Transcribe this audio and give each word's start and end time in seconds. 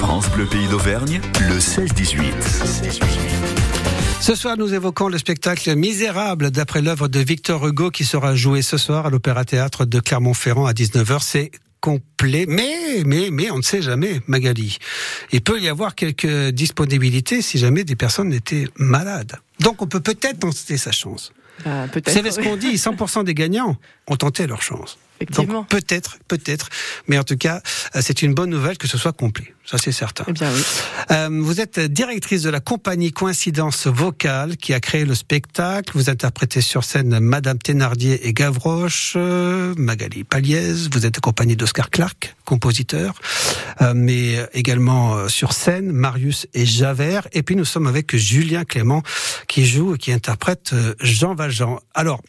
France 0.00 0.30
Bleu 0.30 0.46
Pays 0.46 0.66
d'Auvergne, 0.66 1.20
le 1.40 1.58
16-18. 1.58 2.32
Ce 4.18 4.34
soir, 4.34 4.56
nous 4.56 4.72
évoquons 4.72 5.08
le 5.08 5.18
spectacle 5.18 5.76
Misérable 5.76 6.50
d'après 6.50 6.80
l'œuvre 6.80 7.06
de 7.06 7.20
Victor 7.20 7.66
Hugo 7.66 7.90
qui 7.90 8.06
sera 8.06 8.34
joué 8.34 8.62
ce 8.62 8.78
soir 8.78 9.04
à 9.04 9.10
l'Opéra 9.10 9.44
Théâtre 9.44 9.84
de 9.84 10.00
Clermont-Ferrand 10.00 10.64
à 10.64 10.72
19h. 10.72 11.18
C'est 11.20 11.50
complet, 11.82 12.46
mais, 12.48 13.02
mais, 13.04 13.28
mais 13.30 13.50
on 13.50 13.58
ne 13.58 13.62
sait 13.62 13.82
jamais, 13.82 14.22
Magali. 14.26 14.78
Il 15.32 15.42
peut 15.42 15.60
y 15.60 15.68
avoir 15.68 15.94
quelques 15.94 16.48
disponibilités 16.48 17.42
si 17.42 17.58
jamais 17.58 17.84
des 17.84 17.96
personnes 17.96 18.32
étaient 18.32 18.68
malades. 18.78 19.36
Donc 19.60 19.82
on 19.82 19.86
peut 19.86 20.00
peut-être 20.00 20.38
tenter 20.40 20.78
sa 20.78 20.92
chance. 20.92 21.30
Bah, 21.62 21.88
peut-être. 21.92 22.08
savez 22.10 22.30
ce 22.30 22.40
qu'on 22.40 22.56
dit 22.56 22.72
100% 22.76 23.24
des 23.24 23.34
gagnants 23.34 23.76
ont 24.06 24.16
tenté 24.16 24.46
leur 24.46 24.62
chance. 24.62 24.96
Effectivement. 25.20 25.60
Donc 25.60 25.68
peut-être, 25.68 26.18
peut-être, 26.28 26.68
mais 27.06 27.18
en 27.18 27.24
tout 27.24 27.36
cas, 27.36 27.60
euh, 27.94 28.00
c'est 28.02 28.22
une 28.22 28.34
bonne 28.34 28.50
nouvelle 28.50 28.78
que 28.78 28.88
ce 28.88 28.96
soit 28.96 29.12
complet. 29.12 29.54
Ça, 29.66 29.78
c'est 29.78 29.92
certain. 29.92 30.24
Eh 30.26 30.32
bien 30.32 30.50
oui. 30.52 30.62
Euh, 31.12 31.28
vous 31.30 31.60
êtes 31.60 31.78
directrice 31.78 32.42
de 32.42 32.50
la 32.50 32.58
compagnie 32.60 33.12
Coïncidence 33.12 33.86
Vocale 33.86 34.56
qui 34.56 34.74
a 34.74 34.80
créé 34.80 35.04
le 35.04 35.14
spectacle. 35.14 35.92
Vous 35.94 36.10
interprétez 36.10 36.60
sur 36.60 36.82
scène 36.82 37.20
Madame 37.20 37.58
Thénardier 37.58 38.26
et 38.26 38.32
Gavroche, 38.32 39.12
euh, 39.16 39.74
Magali 39.76 40.24
Paliez. 40.24 40.72
Vous 40.90 41.06
êtes 41.06 41.18
accompagnée 41.18 41.54
d'Oscar 41.54 41.90
Clark, 41.90 42.34
compositeur, 42.44 43.14
euh, 43.80 43.92
mais 43.94 44.44
également 44.54 45.14
euh, 45.14 45.28
sur 45.28 45.52
scène 45.52 45.92
Marius 45.92 46.48
et 46.52 46.66
Javert. 46.66 47.28
Et 47.32 47.42
puis 47.42 47.54
nous 47.54 47.64
sommes 47.64 47.86
avec 47.86 48.16
Julien 48.16 48.64
Clément 48.64 49.02
qui 49.46 49.66
joue 49.66 49.94
et 49.94 49.98
qui 49.98 50.12
interprète 50.12 50.72
euh, 50.72 50.94
Jean 51.00 51.34
Valjean. 51.34 51.78
Alors, 51.94 52.20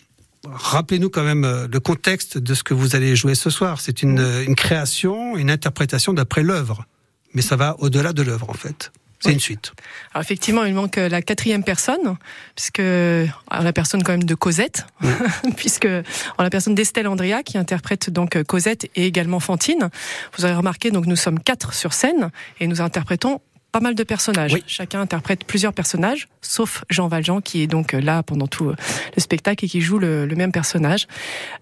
Rappelez-nous 0.48 1.10
quand 1.10 1.24
même 1.24 1.44
euh, 1.46 1.68
le 1.72 1.80
contexte 1.80 2.38
de 2.38 2.54
ce 2.56 2.64
que 2.64 2.74
vous 2.74 2.96
allez 2.96 3.16
jouer 3.16 3.36
ce 3.36 3.50
soir. 3.50 3.80
C'est 3.80 4.02
une, 4.02 4.20
euh, 4.20 4.44
une 4.44 4.56
création, 4.56 5.38
une 5.38 5.52
interprétation 5.52 6.14
d'après 6.14 6.42
l'œuvre. 6.42 6.86
Mais 7.34 7.42
ça 7.44 7.56
va 7.56 7.76
au-delà 7.80 8.12
de 8.12 8.24
l'œuvre, 8.24 8.50
en 8.50 8.54
fait. 8.54 8.92
C'est 9.20 9.28
Oui. 9.28 9.34
une 9.36 9.40
suite. 9.40 9.72
Alors 10.16 10.24
effectivement, 10.24 10.64
il 10.64 10.74
manque 10.74 10.98
euh, 10.98 11.08
la 11.08 11.22
quatrième 11.22 11.64
personne, 11.64 12.18
puisque 12.56 12.80
alors, 12.80 13.64
la 13.64 13.72
personne 13.72 14.02
quand 14.02 14.14
même 14.14 14.24
de 14.24 14.34
Cosette, 14.34 14.88
puisque 15.58 15.86
alors, 15.86 16.04
la 16.40 16.50
personne 16.50 16.74
d'Estelle 16.74 17.08
Andrea 17.08 17.44
qui 17.46 17.60
interprète 17.60 18.10
donc 18.10 18.42
Cosette 18.44 18.86
et 18.96 19.06
également 19.06 19.40
Fantine. 19.40 19.92
Vous 20.38 20.46
avez 20.46 20.56
remarqué, 20.56 20.90
donc 20.90 21.06
nous 21.06 21.16
sommes 21.16 21.40
quatre 21.40 21.76
sur 21.76 21.94
scène 21.94 22.32
et 22.60 22.66
nous 22.66 22.82
interprétons 22.82 23.42
pas 23.72 23.80
mal 23.80 23.96
de 23.96 24.04
personnages. 24.04 24.54
Oui. 24.54 24.64
Chacun 24.68 25.02
interprète 25.02 25.46
plusieurs 25.46 25.74
personnages, 25.74 26.28
sauf 26.42 26.84
Jean 26.90 27.08
Valjean 27.08 27.42
qui 27.42 27.62
est 27.62 27.68
donc 27.68 27.94
euh, 27.94 28.02
là 28.02 28.24
pendant 28.24 28.48
tout 28.48 28.70
euh, 28.70 28.76
le 29.16 29.22
spectacle 29.22 29.66
et 29.66 29.68
qui 29.68 29.82
joue 29.82 30.00
le, 30.00 30.26
le 30.26 30.36
même 30.36 30.52
personnage. 30.52 31.08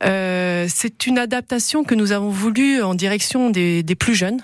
Euh, 0.03 0.65
C'est 0.69 1.05
une 1.05 1.17
adaptation 1.17 1.83
que 1.83 1.95
nous 1.95 2.11
avons 2.11 2.29
voulu 2.29 2.81
en 2.81 2.95
direction 2.95 3.49
des, 3.49 3.83
des 3.83 3.95
plus 3.95 4.15
jeunes 4.15 4.41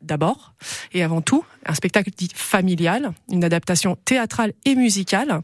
d'abord 0.00 0.51
et 0.92 1.02
avant 1.02 1.20
tout 1.20 1.44
un 1.66 1.74
spectacle 1.74 2.10
dit 2.16 2.30
familial, 2.34 3.12
une 3.30 3.44
adaptation 3.44 3.96
théâtrale 4.04 4.52
et 4.64 4.74
musicale. 4.74 5.40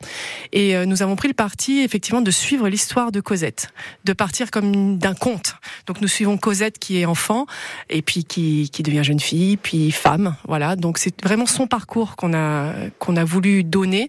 Et 0.52 0.76
euh, 0.76 0.84
nous 0.84 1.02
avons 1.02 1.16
pris 1.16 1.28
le 1.28 1.34
parti 1.34 1.80
effectivement 1.80 2.20
de 2.20 2.30
suivre 2.30 2.68
l'histoire 2.68 3.12
de 3.12 3.20
Cosette, 3.20 3.68
de 4.04 4.12
partir 4.12 4.50
comme 4.50 4.98
d'un 4.98 5.14
conte. 5.14 5.56
Donc 5.86 6.00
nous 6.00 6.08
suivons 6.08 6.36
Cosette 6.36 6.78
qui 6.78 7.00
est 7.00 7.06
enfant 7.06 7.46
et 7.88 8.02
puis 8.02 8.24
qui, 8.24 8.70
qui 8.70 8.82
devient 8.82 9.04
jeune 9.04 9.20
fille, 9.20 9.56
puis 9.56 9.90
femme. 9.90 10.36
Voilà. 10.46 10.76
Donc 10.76 10.98
c'est 10.98 11.22
vraiment 11.22 11.46
son 11.46 11.66
parcours 11.66 12.16
qu'on 12.16 12.34
a 12.34 12.72
qu'on 12.98 13.16
a 13.16 13.24
voulu 13.24 13.64
donner 13.64 14.08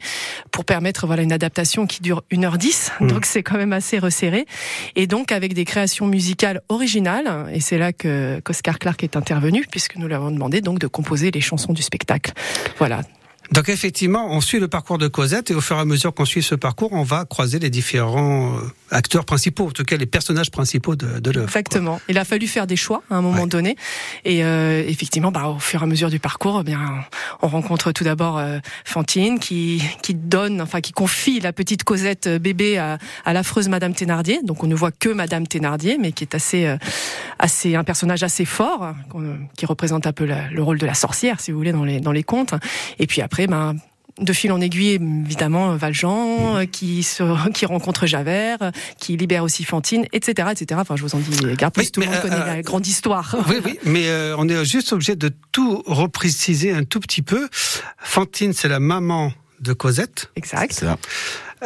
pour 0.52 0.66
permettre 0.66 1.08
voilà 1.08 1.22
une 1.22 1.34
adaptation 1.34 1.86
qui 1.86 2.02
dure 2.02 2.24
1h10. 2.32 2.92
Mmh. 3.00 3.08
Donc 3.08 3.26
c'est 3.26 3.44
quand 3.44 3.58
même 3.58 3.74
assez 3.74 4.00
resserré. 4.00 4.46
Et 4.96 5.08
donc 5.08 5.32
avec 5.32 5.54
des 5.54 5.66
créations 5.66 6.08
musicales 6.08 6.62
originales. 6.70 7.50
Et 7.54 7.62
c'est 7.62 7.78
là 7.78 7.94
que 7.94 8.40
qu'Oscar 8.44 8.80
Clark 8.80 9.04
est 9.04 9.16
intervenu 9.16 9.66
puisque 9.70 9.96
nous 9.96 10.08
lui 10.08 10.16
avons 10.16 10.32
demandé 10.32 10.62
donc 10.62 10.80
de 10.80 10.88
composer 11.00 11.32
les 11.32 11.40
chansons 11.40 11.72
du 11.72 11.82
spectacle. 11.82 12.34
Voilà. 12.78 13.02
Donc 13.52 13.68
effectivement, 13.68 14.28
on 14.30 14.42
suit 14.42 14.60
le 14.60 14.68
parcours 14.68 15.00
de 15.00 15.08
Cosette 15.08 15.50
et 15.50 15.56
au 15.56 15.62
fur 15.62 15.76
et 15.78 15.80
à 15.80 15.86
mesure 15.86 16.14
qu'on 16.14 16.26
suit 16.26 16.44
ce 16.44 16.54
parcours, 16.54 16.94
on 16.94 17.02
va 17.04 17.26
croiser 17.26 17.58
les 17.58 17.72
différents 17.72 18.56
euh, 18.58 18.62
acteurs 18.92 19.26
principaux, 19.26 19.68
en 19.68 19.72
tout 19.72 19.84
cas 19.84 19.98
les 19.98 20.06
personnages 20.06 20.52
principaux 20.52 20.96
de, 20.96 21.20
de 21.20 21.32
l'œuvre. 21.32 21.48
Exactement. 21.48 22.00
Il 22.10 22.18
a 22.20 22.26
fallu 22.26 22.46
faire 22.48 22.68
des 22.68 22.76
choix 22.76 23.02
à 23.10 23.16
un 23.16 23.22
moment 23.22 23.42
Ouais. 23.44 23.48
donné. 23.48 23.76
Et 24.24 24.44
euh, 24.44 24.84
effectivement, 24.88 25.32
bah, 25.32 25.48
au 25.48 25.58
fur 25.60 25.82
et 25.82 25.84
à 25.84 25.88
mesure 25.88 26.10
du 26.12 26.20
parcours, 26.20 26.60
eh 26.62 26.64
bien, 26.64 26.80
on 27.42 27.48
rencontre 27.48 27.92
tout 27.92 28.04
d'abord 28.04 28.38
euh, 28.38 28.60
Fantine 28.86 29.40
qui, 29.40 29.82
qui 30.04 30.14
donne, 30.14 30.62
enfin, 30.62 30.80
qui 30.82 30.92
confie 30.92 31.40
la 31.40 31.52
petite 31.52 31.84
Cosette 31.84 32.28
euh, 32.28 32.38
bébé 32.40 32.78
à, 32.78 33.00
à 33.26 33.34
l'affreuse 33.34 33.68
Madame 33.68 33.96
Thénardier. 33.96 34.42
Donc 34.44 34.64
on 34.64 34.68
ne 34.68 34.76
voit 34.76 34.92
que 34.92 35.10
Madame 35.10 35.48
Thénardier, 35.48 35.98
mais 36.00 36.12
qui 36.12 36.24
est 36.24 36.36
assez, 36.36 36.68
euh, 36.68 36.78
assez 37.40 37.76
un 37.76 37.84
personnage 37.84 38.22
assez 38.22 38.46
fort, 38.46 38.94
qu'on- 39.10 39.40
qui 39.58 39.66
représente 39.66 40.06
un 40.06 40.14
peu 40.14 40.26
la- 40.26 40.50
le 40.52 40.62
rôle 40.62 40.78
de 40.78 40.86
la 40.86 40.94
sorcière, 40.94 41.40
si 41.40 41.52
vous 41.52 41.58
voulez, 41.58 41.72
dans 41.72 41.84
les, 41.84 42.00
dans 42.00 42.12
les 42.12 42.24
contes. 42.24 42.54
Et 43.00 43.08
puis 43.08 43.22
après, 43.22 43.39
ben, 43.48 43.76
de 44.20 44.34
fil 44.34 44.52
en 44.52 44.62
aiguille, 44.62 45.00
évidemment, 45.26 45.76
Valjean, 45.76 46.58
euh, 46.58 46.66
qui, 46.66 47.04
se, 47.04 47.50
qui 47.54 47.66
rencontre 47.66 48.06
Javert, 48.06 48.58
euh, 48.62 48.72
qui 49.00 49.18
libère 49.18 49.44
aussi 49.44 49.64
Fantine, 49.64 50.06
etc., 50.14 50.50
etc. 50.52 50.80
Enfin, 50.82 50.96
je 50.96 51.04
vous 51.04 51.16
en 51.16 51.20
dis, 51.20 51.56
gare 51.56 51.72
plus, 51.72 51.84
Oui, 51.84 51.92
tout 51.92 52.02
le 52.02 52.08
monde 52.08 52.16
euh, 52.16 52.22
connaît 52.22 52.36
euh, 52.36 52.46
la 52.46 52.62
grande 52.62 52.86
histoire. 52.88 53.36
Oui, 53.48 53.56
oui, 53.64 53.80
mais 53.86 54.08
euh, 54.08 54.36
on 54.38 54.48
est 54.48 54.66
juste 54.66 54.94
obligé 54.94 55.16
de 55.16 55.32
tout 55.52 55.84
repréciser 55.86 56.72
un 56.72 56.84
tout 56.84 57.00
petit 57.00 57.22
peu. 57.22 57.48
Fantine, 57.98 58.54
c'est 58.54 58.70
la 58.70 58.80
maman 58.80 59.32
de 59.62 59.74
Cosette. 59.74 60.32
Exact. 60.36 60.86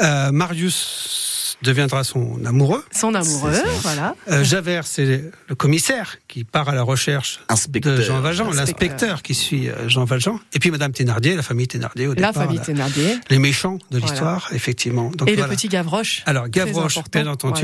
Euh, 0.02 0.32
Marius 0.32 1.43
deviendra 1.64 2.04
son 2.04 2.40
amoureux. 2.46 2.84
Son 2.92 3.14
amoureux, 3.16 3.54
voilà. 3.82 4.16
Euh, 4.30 4.44
Javert, 4.44 4.86
c'est 4.86 5.24
le 5.48 5.56
commissaire 5.56 6.18
qui 6.28 6.44
part 6.44 6.70
à 6.70 6.76
la 6.76 6.84
recherche 6.84 7.40
Inspecteur. 7.50 7.98
de 7.98 8.02
Jean 8.02 8.20
Valjean, 8.22 8.48
Inspecteur. 8.50 8.66
l'inspecteur 8.66 9.22
qui 9.24 9.34
suit 9.34 9.70
euh, 9.70 9.88
Jean 9.90 10.04
Valjean. 10.06 10.40
Et 10.54 10.60
puis 10.60 10.70
Madame 10.72 10.92
Thénardier, 10.92 11.36
la 11.36 11.42
famille 11.42 11.68
Thénardier 11.68 12.06
au 12.08 12.10
La 12.14 12.16
départ. 12.16 12.34
famille 12.34 12.58
là. 12.58 12.64
Thénardier. 12.66 13.18
Les 13.30 13.40
méchants 13.40 13.80
de 13.92 13.98
Voilà. 13.98 14.06
l'histoire, 14.06 14.50
effectivement. 14.54 15.10
Donc, 15.16 15.30
Et 15.30 15.34
voilà. 15.34 15.48
le 15.48 15.56
petit 15.56 15.70
Gavroche. 15.70 16.22
Alors 16.26 16.50
Gavroche, 16.50 17.00
bien 17.12 17.28
entendu. 17.28 17.64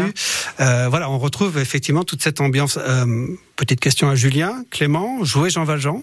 Euh, 0.59 0.87
voilà, 0.89 1.09
on 1.09 1.19
retrouve 1.19 1.57
effectivement 1.59 2.03
toute 2.03 2.23
cette 2.23 2.41
ambiance. 2.41 2.77
Euh, 2.81 3.27
petite 3.55 3.79
question 3.79 4.09
à 4.09 4.15
Julien, 4.15 4.63
Clément, 4.71 5.23
jouer 5.23 5.49
Jean 5.49 5.65
Valjean, 5.65 6.01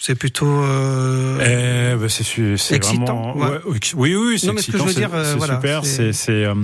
c'est 0.00 0.14
plutôt. 0.14 0.46
euh, 0.46 1.94
Eh 1.94 1.96
ben, 2.00 2.08
c'est 2.08 2.74
Excitant, 2.74 3.32
vraiment 3.32 3.36
ouais. 3.36 3.50
ouais, 3.50 3.60
oui, 3.66 4.14
oui 4.14 4.14
oui 4.16 4.38
c'est 4.38 4.46
ce 4.46 4.52
excitant, 4.52 4.86
c'est 4.88 4.94
dire, 4.94 5.10
euh, 5.14 5.24
c'est 5.24 5.38
voilà, 5.38 5.54
super 5.56 5.84
c'est- 5.84 6.12
c'est 6.12 6.44
euh, 6.44 6.54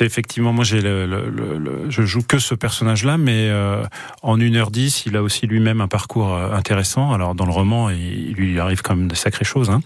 effectivement 0.00 0.52
moi 0.52 0.64
j'ai 0.64 0.80
le, 0.80 1.04
le, 1.06 1.28
le- 1.28 1.58
le- 1.58 1.90
je 1.90 2.02
joue 2.02 2.22
que 2.22 2.38
ce 2.38 2.54
personnage 2.54 3.04
là 3.04 3.18
mais 3.18 3.48
euh, 3.50 3.82
en 4.22 4.38
1h10 4.38 5.02
il 5.06 5.16
a 5.16 5.22
aussi 5.22 5.46
lui-même 5.46 5.80
un 5.82 5.88
parcours 5.88 6.34
intéressant 6.34 7.12
alors 7.12 7.34
dans 7.34 7.44
le 7.44 7.52
roman 7.52 7.90
il, 7.90 8.30
il 8.30 8.32
lui 8.34 8.60
arrive 8.60 8.80
quand 8.80 8.96
même 8.96 9.08
de 9.08 9.14
sacrées 9.14 9.44
choses 9.44 9.68
hein. 9.68 9.80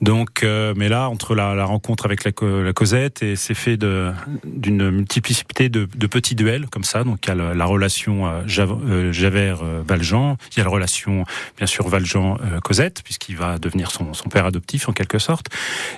donc 0.00 0.44
euh, 0.44 0.72
mais 0.76 0.88
là 0.88 1.10
entre 1.10 1.34
la, 1.34 1.54
la 1.54 1.64
rencontre 1.66 2.06
avec 2.06 2.24
la, 2.24 2.32
co- 2.32 2.62
la 2.62 2.72
Cosette 2.72 3.22
et 3.22 3.36
c'est 3.36 3.54
fait 3.54 3.76
de 3.76 4.12
d'une 4.44 4.90
multiplicité 4.90 5.68
de, 5.68 5.88
de 5.94 6.06
petits 6.06 6.34
duels 6.36 6.66
comme 6.70 6.84
ça 6.84 7.04
donc 7.04 7.18
il 7.26 7.28
y 7.28 7.32
a 7.32 7.54
la 7.54 7.64
relation 7.66 8.26
euh, 8.26 8.42
Jav- 8.46 9.10
Javert 9.12 9.58
Valjean 9.86 10.36
il 10.52 10.58
y 10.58 10.60
a 10.60 10.64
la 10.64 10.70
relation 10.70 11.24
bien 11.58 11.66
sûr 11.66 11.86
Valjean 11.94 12.36
euh, 12.42 12.60
Cosette 12.60 13.02
puisqu'il 13.04 13.36
va 13.36 13.58
devenir 13.58 13.90
son, 13.90 14.14
son 14.14 14.28
père 14.28 14.46
adoptif 14.46 14.88
en 14.88 14.92
quelque 14.92 15.18
sorte 15.18 15.46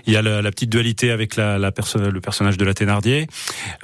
il 0.06 0.12
y 0.12 0.16
a 0.16 0.22
la, 0.22 0.42
la 0.42 0.50
petite 0.50 0.70
dualité 0.70 1.10
avec 1.10 1.36
la, 1.36 1.58
la 1.58 1.70
perso- 1.72 1.98
le 2.16 2.20
personnage 2.20 2.56
de 2.58 2.64
la 2.64 2.74
Thénardier 2.74 3.26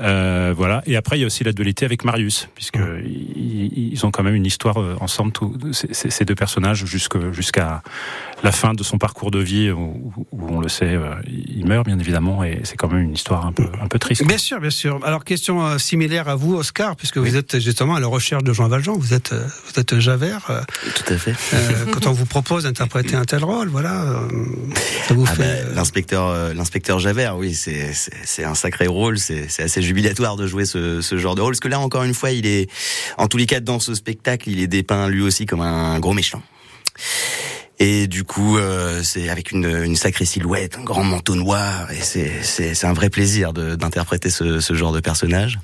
euh, 0.00 0.52
voilà 0.56 0.82
et 0.86 0.96
après 0.96 1.16
il 1.18 1.20
y 1.20 1.24
a 1.24 1.26
aussi 1.26 1.44
la 1.44 1.52
dualité 1.52 1.84
avec 1.84 2.04
Marius 2.04 2.48
puisque 2.54 2.78
ils, 3.04 3.92
ils 3.94 4.06
ont 4.06 4.10
quand 4.10 4.22
même 4.22 4.34
une 4.34 4.46
histoire 4.46 4.80
euh, 4.80 4.96
ensemble 5.00 5.32
tous 5.32 5.56
ces, 5.72 6.24
deux 6.24 6.34
personnages 6.34 6.84
jusque- 6.84 7.32
jusqu'à 7.32 7.82
la 8.42 8.52
fin 8.52 8.74
de 8.74 8.82
son 8.82 8.98
parcours 8.98 9.30
de 9.30 9.38
vie 9.38 9.70
où, 9.70 10.12
où 10.32 10.48
on 10.48 10.60
le 10.60 10.68
sait 10.68 10.94
euh, 10.94 11.14
il 11.26 11.66
meurt 11.66 11.86
bien 11.86 11.98
évidemment 11.98 12.44
et 12.44 12.60
c'est 12.64 12.76
quand 12.76 12.88
même 12.92 13.02
une 13.02 13.14
histoire 13.14 13.46
un 13.46 13.52
peu 13.52 13.66
un 13.80 13.88
peu 13.88 13.98
triste 13.98 14.24
Bien 14.26 14.38
sûr, 14.38 14.60
bien 14.60 14.70
sûr. 14.70 15.00
Alors 15.04 15.24
question 15.24 15.64
euh, 15.66 15.78
similaire 15.78 16.28
à 16.28 16.36
vous, 16.36 16.54
Oscar, 16.56 16.96
puisque 16.96 17.18
vous 17.18 17.36
êtes 17.36 17.58
justement 17.60 17.94
à 17.96 18.00
la 18.00 18.06
recherche 18.06 18.44
de 18.44 18.52
Jean 18.52 18.68
Valjean. 18.68 18.96
Vous 18.96 19.14
êtes, 19.14 19.32
vous 19.34 19.80
êtes 19.80 19.98
Javert. 19.98 20.42
euh, 20.50 20.60
Tout 20.96 21.12
à 21.12 21.16
fait. 21.18 21.34
euh, 21.54 21.86
quand 21.92 22.01
on 22.06 22.12
vous 22.12 22.26
propose 22.26 22.64
d'interpréter 22.64 23.14
un 23.16 23.24
tel 23.24 23.44
rôle, 23.44 23.68
voilà, 23.68 24.02
euh, 24.02 24.28
ça 25.08 25.14
vous 25.14 25.24
Ah 25.28 25.34
fait. 25.34 25.42
bah, 25.42 25.44
euh, 25.48 25.74
l'inspecteur, 25.74 26.26
euh, 26.26 26.54
l'inspecteur 26.54 26.98
Javert, 26.98 27.36
oui, 27.36 27.54
c'est 27.54 27.92
c'est 27.92 28.12
c'est 28.24 28.44
un 28.44 28.54
sacré 28.54 28.86
rôle. 28.86 29.18
C'est 29.18 29.46
c'est 29.48 29.62
assez 29.62 29.82
jubilatoire 29.82 30.36
de 30.36 30.46
jouer 30.46 30.64
ce, 30.64 31.00
ce 31.00 31.18
genre 31.18 31.34
de 31.34 31.40
rôle, 31.40 31.52
parce 31.52 31.60
que 31.60 31.68
là, 31.68 31.80
encore 31.80 32.02
une 32.04 32.14
fois, 32.14 32.30
il 32.30 32.46
est, 32.46 32.68
en 33.18 33.28
tous 33.28 33.36
les 33.36 33.46
cas, 33.46 33.60
dans 33.60 33.78
ce 33.80 33.94
spectacle, 33.94 34.48
il 34.50 34.60
est 34.60 34.66
dépeint 34.66 35.08
lui 35.08 35.22
aussi 35.22 35.46
comme 35.46 35.60
un 35.60 35.98
gros 36.00 36.12
méchant. 36.14 36.42
Et 37.78 38.06
du 38.06 38.22
coup, 38.22 38.58
euh, 38.58 39.02
c'est 39.02 39.28
avec 39.28 39.50
une, 39.50 39.64
une 39.84 39.96
sacrée 39.96 40.24
silhouette, 40.26 40.76
un 40.78 40.84
grand 40.84 41.02
manteau 41.04 41.34
noir, 41.34 41.90
et 41.90 42.00
c'est 42.00 42.30
c'est 42.42 42.74
c'est 42.74 42.86
un 42.86 42.92
vrai 42.92 43.10
plaisir 43.10 43.52
de- 43.52 43.74
d'interpréter 43.74 44.30
ce, 44.30 44.60
ce 44.60 44.74
genre 44.74 44.92
de 44.92 45.00
personnage. 45.00 45.58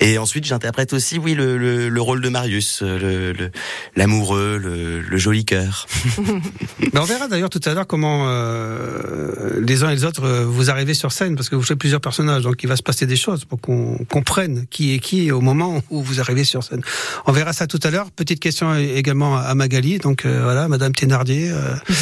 Et 0.00 0.18
ensuite, 0.18 0.44
j'interprète 0.44 0.92
aussi, 0.92 1.18
oui, 1.18 1.34
le, 1.34 1.58
le, 1.58 1.88
le, 1.88 2.00
rôle 2.00 2.20
de 2.20 2.28
Marius, 2.28 2.82
le 2.82 3.50
l'amoureux, 3.96 4.58
le, 4.58 5.00
le, 5.00 5.16
joli 5.18 5.44
cœur. 5.44 5.86
Mais 6.78 7.00
on 7.00 7.04
verra 7.04 7.28
d'ailleurs 7.28 7.50
tout 7.50 7.60
à 7.64 7.74
l'heure 7.74 7.86
comment 7.86 8.26
euh, 8.28 9.60
les 9.60 9.82
uns 9.82 9.90
et 9.90 9.94
les 9.94 10.04
autres 10.04 10.24
euh, 10.24 10.44
vous 10.44 10.70
arrivez 10.70 10.94
sur 10.94 11.12
scène, 11.12 11.36
parce 11.36 11.48
que 11.48 11.56
vous 11.56 11.62
faites 11.62 11.78
plusieurs 11.78 12.00
personnages, 12.00 12.42
donc 12.42 12.62
il 12.62 12.68
va 12.68 12.76
se 12.76 12.82
passer 12.82 13.06
des 13.06 13.16
choses 13.16 13.44
pour 13.44 13.60
qu'on 13.60 13.98
comprenne 14.08 14.66
qui 14.70 14.94
est 14.94 14.98
qui 14.98 15.30
au 15.32 15.40
moment 15.40 15.82
où 15.90 16.02
vous 16.02 16.20
arrivez 16.20 16.44
sur 16.44 16.62
scène. 16.62 16.82
On 17.26 17.32
verra 17.32 17.52
ça 17.52 17.66
tout 17.66 17.80
à 17.82 17.90
l'heure. 17.90 18.10
Petite 18.10 18.40
question 18.40 18.74
également 18.74 19.36
à 19.36 19.54
Magali, 19.54 19.98
donc 19.98 20.24
euh, 20.24 20.40
voilà, 20.42 20.68
Madame 20.68 20.94
Thénardier, 20.94 21.50
euh, 21.50 21.74
mhm. 21.88 21.96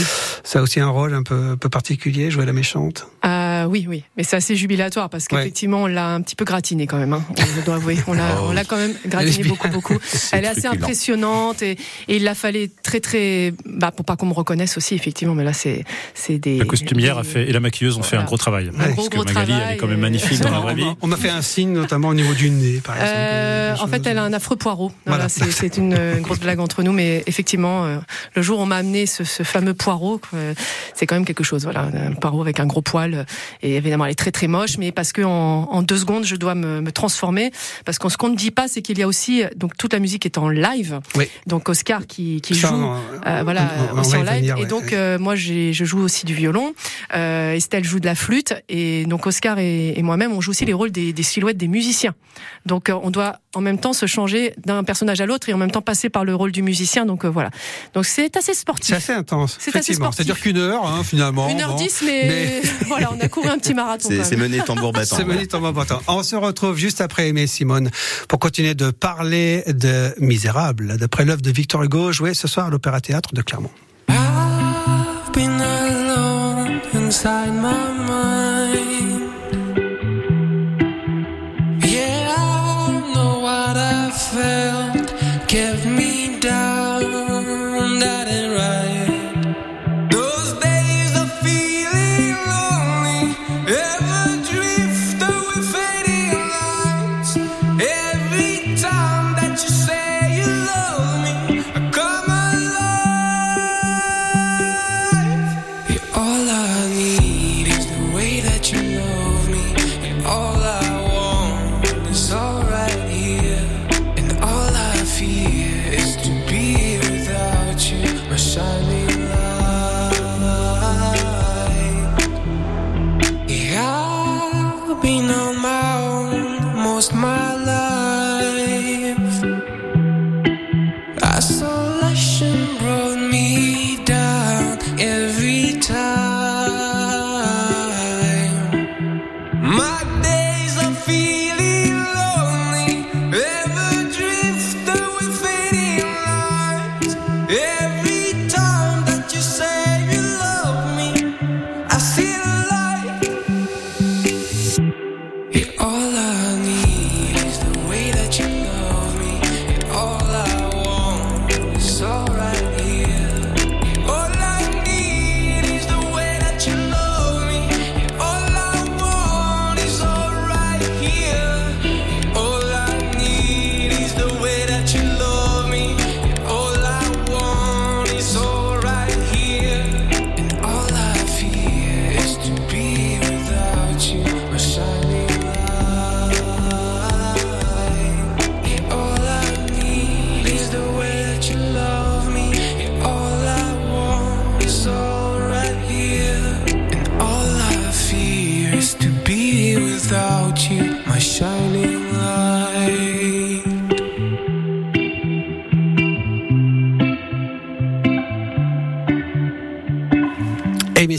ça 0.44 0.58
a 0.58 0.62
aussi 0.62 0.81
un 0.81 0.88
rôle 0.88 1.14
un 1.14 1.22
peu, 1.22 1.50
un 1.52 1.56
peu 1.56 1.69
particulier, 1.69 2.31
jouer 2.31 2.46
la 2.46 2.52
méchante. 2.52 3.06
Euh, 3.66 3.68
oui, 3.68 3.86
oui, 3.88 4.04
mais 4.16 4.22
c'est 4.22 4.36
assez 4.36 4.56
jubilatoire 4.56 5.10
parce 5.10 5.28
qu'effectivement 5.28 5.82
on 5.82 5.86
l'a 5.86 6.14
un 6.14 6.20
petit 6.22 6.36
peu 6.36 6.44
gratiné 6.44 6.86
quand 6.86 6.98
même. 6.98 7.12
Hein, 7.12 7.24
on 7.30 7.64
doit 7.64 7.76
avouer, 7.76 7.98
on 8.06 8.12
l'a, 8.12 8.36
oh. 8.40 8.46
on 8.48 8.52
l'a 8.52 8.64
quand 8.64 8.76
même 8.76 8.94
gratiné 9.06 9.48
beaucoup, 9.48 9.68
beaucoup. 9.68 9.98
Elle 10.32 10.44
est 10.44 10.48
assez 10.48 10.66
impressionnante 10.66 11.62
et, 11.62 11.72
et, 12.08 12.16
il 12.16 12.24
la 12.24 12.34
fallait 12.34 12.70
très, 12.82 13.00
très, 13.00 13.52
bah, 13.64 13.90
pour 13.90 14.04
pas 14.04 14.16
qu'on 14.16 14.26
me 14.26 14.32
reconnaisse 14.32 14.76
aussi 14.76 14.94
effectivement. 14.94 15.34
Mais 15.34 15.44
là, 15.44 15.52
c'est, 15.52 15.84
c'est 16.14 16.38
des. 16.38 16.58
La 16.58 16.64
costumière 16.64 17.18
a 17.18 17.24
fait 17.24 17.48
et 17.48 17.52
la 17.52 17.60
maquilleuse 17.60 17.98
ont 17.98 18.02
fait 18.02 18.16
un 18.16 18.24
gros 18.24 18.36
travail. 18.36 18.70
Un 18.78 18.90
gros, 18.90 19.08
parce 19.08 19.26
que 19.26 19.32
Magali, 19.34 19.52
elle 19.52 19.74
est 19.74 19.76
quand 19.76 19.86
même 19.86 20.00
magnifique 20.00 20.40
dans 20.40 20.50
la 20.50 20.60
vraie 20.60 20.74
vie. 20.74 20.86
On 21.02 21.06
m'a 21.06 21.16
fait 21.16 21.30
un 21.30 21.42
signe 21.42 21.72
notamment 21.72 22.08
au 22.08 22.14
niveau 22.14 22.34
du 22.34 22.50
nez, 22.50 22.80
par 22.84 22.96
exemple. 22.96 23.12
Euh, 23.16 23.74
en 23.80 23.86
fait, 23.86 24.06
elle 24.06 24.19
a 24.19 24.22
un 24.22 24.32
affreux 24.32 24.56
poireau. 24.56 24.92
Voilà. 25.06 25.28
c'est, 25.28 25.76
une, 25.76 26.20
grosse 26.20 26.40
blague 26.40 26.60
entre 26.60 26.82
nous, 26.82 26.92
mais 26.92 27.22
effectivement, 27.26 27.84
euh, 27.84 27.98
le 28.34 28.42
jour 28.42 28.58
où 28.58 28.62
on 28.62 28.66
m'a 28.66 28.76
amené 28.76 29.06
ce, 29.06 29.24
ce 29.24 29.42
fameux 29.42 29.74
poireau, 29.74 30.20
c'est 30.94 31.06
quand 31.06 31.14
même 31.14 31.24
quelque 31.24 31.44
chose. 31.44 31.64
Voilà, 31.64 31.82
un 31.82 32.12
poireau 32.12 32.40
avec 32.40 32.60
un 32.60 32.66
gros 32.66 32.82
poil 32.82 33.26
et 33.62 33.76
évidemment, 33.76 34.05
elle 34.05 34.12
est 34.12 34.14
très 34.14 34.32
très 34.32 34.49
moche, 34.49 34.79
mais 34.79 34.93
parce 34.93 35.12
que 35.12 35.23
en, 35.23 35.69
en 35.70 35.82
deux 35.82 35.99
secondes, 35.99 36.25
je 36.25 36.37
dois 36.37 36.55
me, 36.55 36.81
me 36.81 36.93
transformer. 36.93 37.50
Parce 37.85 37.99
qu'on 37.99 38.08
ce 38.08 38.17
qu'on 38.17 38.29
ne 38.29 38.37
dit 38.37 38.50
pas, 38.50 38.69
c'est 38.69 38.82
qu'il 38.82 38.99
y 38.99 39.03
a 39.03 39.06
aussi 39.06 39.43
donc 39.56 39.76
toute 39.76 39.93
la 39.93 39.99
musique 39.99 40.26
est 40.26 40.38
en 40.38 40.49
live. 40.49 41.00
Oui. 41.17 41.29
Donc 41.47 41.69
Oscar 41.69 42.06
qui, 42.06 42.41
qui 42.41 42.55
joue, 42.55 42.67
euh, 43.26 43.41
voilà, 43.43 43.69
aussi 43.99 44.17
en 44.17 44.23
live. 44.23 44.55
et 44.58 44.67
donc 44.67 44.93
euh, 44.93 45.19
moi, 45.19 45.35
je 45.35 45.73
joue 45.73 46.00
aussi 46.00 46.26
du 46.26 46.35
violon. 46.35 46.75
Euh, 47.14 47.53
Estelle 47.53 47.85
joue 47.85 48.00
de 48.00 48.06
la 48.06 48.14
flûte, 48.14 48.55
et 48.69 49.05
donc 49.06 49.26
Oscar 49.26 49.58
et, 49.58 49.99
et 49.99 50.03
moi-même, 50.03 50.32
on 50.32 50.41
joue 50.41 50.50
aussi 50.50 50.64
les 50.64 50.73
rôles 50.73 50.91
des, 50.91 51.12
des 51.12 51.23
silhouettes 51.23 51.56
des 51.56 51.69
musiciens. 51.69 52.14
Donc 52.67 52.91
on 52.91 53.11
doit 53.11 53.41
en 53.56 53.62
même 53.62 53.79
temps 53.79 53.94
se 53.94 54.06
changer 54.06 54.53
d'un 54.67 54.85
personnage 54.85 55.20
à 55.20 55.26
l'autre 55.26 55.49
et 55.49 55.55
en 55.55 55.56
même 55.56 55.70
temps 55.70 55.81
passer 55.81 56.11
par 56.11 56.25
le 56.25 56.35
rôle 56.35 56.53
du 56.53 56.62
musicien. 56.62 57.06
Donc 57.06 57.25
voilà. 57.25 57.50
Donc 57.94 58.05
c'est 58.05 58.37
assez 58.37 58.53
sportif. 58.53 58.88
C'est 58.88 58.94
assez 58.94 59.12
intense. 59.12 59.56
C'est 59.58 59.75
assez 59.75 59.94
sportif. 59.94 60.19
C'est-à-dire 60.19 60.41
qu'une 60.41 60.58
heure, 60.58 60.85
hein, 60.87 61.03
finalement. 61.03 61.49
Une 61.49 61.61
heure 61.61 61.75
dix, 61.75 62.03
mais, 62.05 62.61
voilà, 62.87 63.11
on 63.17 63.20
a 63.20 63.29
couru 63.29 63.49
un 63.49 63.58
petit 63.58 63.73
marathon. 63.73 64.11
C'est 64.23 64.37
mené 64.37 64.58
tambour 64.58 64.93
battant. 64.93 65.17
C'est 65.17 65.25
mené 65.25 65.47
tambour 65.47 65.73
battant. 65.73 66.03
On 66.06 66.23
se 66.23 66.37
retrouve 66.37 66.76
juste 66.76 67.00
après 67.00 67.29
Aimé 67.29 67.47
Simone 67.47 67.91
pour 68.29 68.38
continuer 68.38 68.75
de 68.75 68.91
parler 68.91 69.64
de 69.67 70.14
Misérable, 70.19 70.99
d'après 70.99 71.25
l'œuvre 71.25 71.43
de 71.43 71.50
Victor 71.50 71.82
Hugo, 71.82 72.12
jouée 72.12 72.35
ce 72.35 72.49
soir 72.49 72.67
à 72.67 72.70
l'Opéra 72.70 73.00
Théâtre 73.00 73.35
de 73.35 73.41
Clermont. 73.41 73.70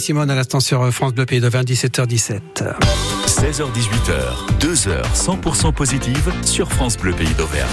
Simone 0.08 0.32
à 0.32 0.36
l'instant 0.36 0.62
sur 0.62 0.90
France 0.94 1.14
Bleu 1.14 1.26
Pays 1.26 1.42
de 1.42 1.50
17h17. 1.50 2.40
16h18h, 3.26 4.58
2h 4.58 5.04
100% 5.14 5.74
positive 5.74 6.32
sur 6.46 6.72
France 6.72 6.96
Bleu 6.96 7.12
Pays 7.12 7.34
d'Auvergne. 7.38 7.68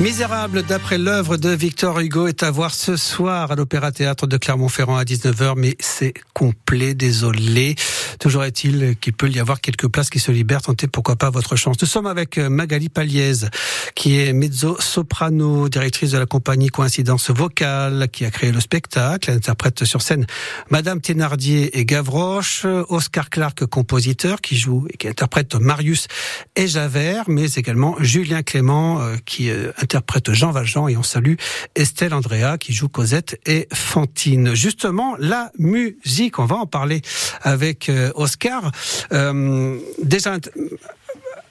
Misérable, 0.00 0.62
d'après 0.62 0.96
l'œuvre 0.96 1.36
de 1.36 1.50
Victor 1.50 2.00
Hugo, 2.00 2.28
est 2.28 2.42
à 2.42 2.50
voir 2.50 2.72
ce 2.72 2.96
soir 2.96 3.52
à 3.52 3.56
l'Opéra 3.56 3.92
Théâtre 3.92 4.26
de 4.26 4.38
Clermont-Ferrand 4.38 4.96
à 4.96 5.04
19h, 5.04 5.52
mais 5.58 5.76
c'est 5.80 6.14
complet, 6.32 6.94
désolé. 6.94 7.74
Toujours 8.18 8.44
est-il 8.44 8.96
qu'il 9.00 9.12
peut 9.12 9.28
y 9.28 9.38
avoir 9.38 9.60
quelques 9.60 9.88
places 9.88 10.10
qui 10.10 10.18
se 10.18 10.32
libèrent. 10.32 10.62
Tentez 10.62 10.86
pourquoi 10.86 11.16
pas 11.16 11.30
votre 11.30 11.56
chance. 11.56 11.76
Nous 11.80 11.86
sommes 11.86 12.06
avec 12.06 12.38
euh, 12.38 12.48
Magali 12.48 12.88
Paliez, 12.88 13.46
qui 13.94 14.18
est 14.18 14.32
mezzo-soprano, 14.32 15.68
directrice 15.68 16.12
de 16.12 16.18
la 16.18 16.26
compagnie 16.26 16.68
Coïncidence 16.68 17.30
Vocale, 17.30 18.08
qui 18.12 18.24
a 18.24 18.30
créé 18.30 18.52
le 18.52 18.60
spectacle. 18.60 19.30
Elle 19.30 19.36
interprète 19.36 19.84
sur 19.84 20.02
scène 20.02 20.26
Madame 20.70 21.00
Thénardier 21.00 21.78
et 21.78 21.84
Gavroche, 21.84 22.66
Oscar 22.88 23.30
Clark, 23.30 23.66
compositeur, 23.66 24.40
qui 24.40 24.56
joue 24.56 24.86
et 24.92 24.96
qui 24.96 25.08
interprète 25.08 25.54
Marius 25.54 26.08
et 26.56 26.66
Javert, 26.66 27.24
mais 27.28 27.52
également 27.52 27.96
Julien 28.00 28.42
Clément, 28.42 29.00
euh, 29.00 29.16
qui 29.24 29.50
euh, 29.50 29.72
interprète 29.78 30.32
Jean 30.32 30.50
Valjean 30.50 30.88
et 30.88 30.96
on 30.96 31.02
salue 31.02 31.34
Estelle 31.74 32.14
Andrea 32.14 32.58
qui 32.58 32.72
joue 32.72 32.88
Cosette 32.88 33.40
et 33.46 33.68
Fantine. 33.72 34.54
Justement, 34.54 35.16
la 35.18 35.52
musique, 35.58 36.38
on 36.38 36.44
va 36.44 36.56
en 36.56 36.66
parler 36.66 37.02
avec 37.42 37.90
Oscar. 38.14 38.70
Euh, 39.12 39.78
déjà, 40.02 40.36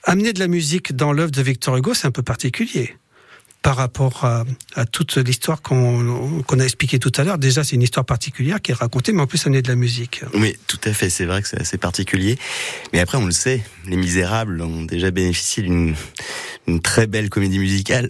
amener 0.04 0.34
de 0.34 0.40
la 0.40 0.48
musique 0.48 0.96
dans 0.96 1.14
l'œuvre 1.14 1.32
de 1.32 1.42
Victor 1.42 1.78
Hugo, 1.78 1.94
c'est 1.94 2.08
un 2.08 2.12
peu 2.12 2.24
particulier 2.24 2.96
par 3.64 3.76
rapport 3.76 4.24
à, 4.24 4.86
toute 4.86 5.18
l'histoire 5.18 5.62
qu'on 5.62 6.60
a 6.60 6.64
expliquée 6.64 7.00
tout 7.00 7.12
à 7.18 7.26
l'heure. 7.26 7.38
Déjà, 7.38 7.66
c'est 7.66 7.76
une 7.76 7.82
histoire 7.82 8.06
particulière 8.06 8.62
qui 8.62 8.72
est 8.72 8.76
racontée, 8.76 9.12
mais 9.12 9.22
en 9.22 9.28
plus, 9.28 9.46
on 9.46 9.52
est 9.52 9.62
de 9.62 9.68
la 9.68 9.76
musique. 9.76 10.22
Oui, 10.36 10.56
tout 10.68 10.80
à 10.86 10.94
fait. 10.94 11.10
C'est 11.10 11.26
vrai 11.26 11.42
que 11.42 11.50
c'est 11.50 11.60
assez 11.60 11.78
particulier. 11.78 12.38
Mais 12.94 13.00
après, 13.00 13.18
on 13.18 13.26
le 13.26 13.32
sait, 13.32 13.66
Les 13.86 13.98
Misérables 13.98 14.62
ont 14.62 14.84
déjà 14.84 15.12
bénéficié 15.12 15.64
d'une 15.64 15.96
une 16.68 16.82
très 16.82 17.08
belle 17.08 17.30
comédie 17.30 17.60
musicale 17.60 18.08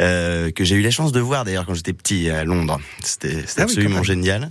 euh, 0.00 0.50
que 0.50 0.64
j'ai 0.64 0.76
eu 0.76 0.82
la 0.82 0.90
chance 0.90 1.12
de 1.12 1.20
voir 1.20 1.44
d'ailleurs 1.44 1.66
quand 1.66 1.74
j'étais 1.74 1.92
petit 1.92 2.30
à 2.30 2.44
Londres. 2.44 2.80
C'était 3.02 3.44
Ah 3.56 3.62
absolument 3.62 4.02
génial. 4.02 4.50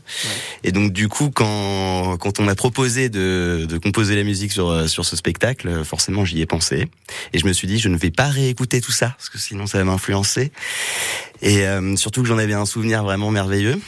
Et 0.64 0.72
donc 0.72 0.92
du 0.92 1.08
coup, 1.08 1.30
quand 1.30 2.18
quand 2.18 2.40
on 2.40 2.44
m'a 2.44 2.56
proposé 2.56 3.10
de, 3.10 3.66
de 3.68 3.78
composer 3.78 4.16
la 4.16 4.24
musique 4.24 4.52
sur 4.52 4.70
euh, 4.70 4.88
sur 4.88 5.06
ce 5.06 5.16
spectacle, 5.16 5.84
forcément 5.84 6.26
j'y 6.26 6.42
ai 6.42 6.46
pensé 6.46 6.88
et 7.34 7.40
je 7.40 7.46
me 7.46 7.54
suis 7.54 7.68
dit 7.68 7.80
je 7.80 7.90
ne 7.90 7.98
vais 7.98 8.12
pas 8.12 8.28
réécouter 8.28 8.82
tout 8.82 8.92
ça 8.92 9.14
parce 9.18 9.30
que 9.30 9.38
sinon 9.38 9.68
ça 9.68 9.78
va 9.78 9.84
m'influencer. 9.84 10.52
Et 11.42 11.66
euh, 11.68 11.96
surtout 11.96 12.22
que 12.22 12.28
j'en 12.28 12.38
avais 12.38 12.54
un 12.54 12.66
souvenir 12.66 13.04
vraiment 13.04 13.32
merveilleux. 13.32 13.80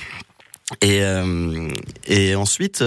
Et 0.82 1.02
euh, 1.02 1.70
et 2.08 2.36
ensuite. 2.36 2.84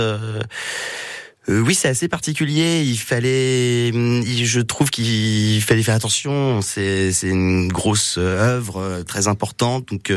Euh, 1.50 1.61
oui, 1.61 1.75
c'est 1.75 1.88
assez 1.88 2.09
particulier. 2.09 2.83
Il 2.83 2.99
fallait, 2.99 3.90
hum, 3.92 4.23
je 4.25 4.61
trouve 4.61 4.90
qu'il 4.90 5.61
fallait 5.62 5.83
faire 5.83 5.97
attention. 5.97 6.62
C'est, 6.62 7.12
une 7.23 7.69
grosse 7.69 8.16
euh, 8.19 8.57
œuvre 8.57 8.80
euh, 8.80 9.02
très 9.02 9.26
importante. 9.26 9.88
Donc, 9.88 10.12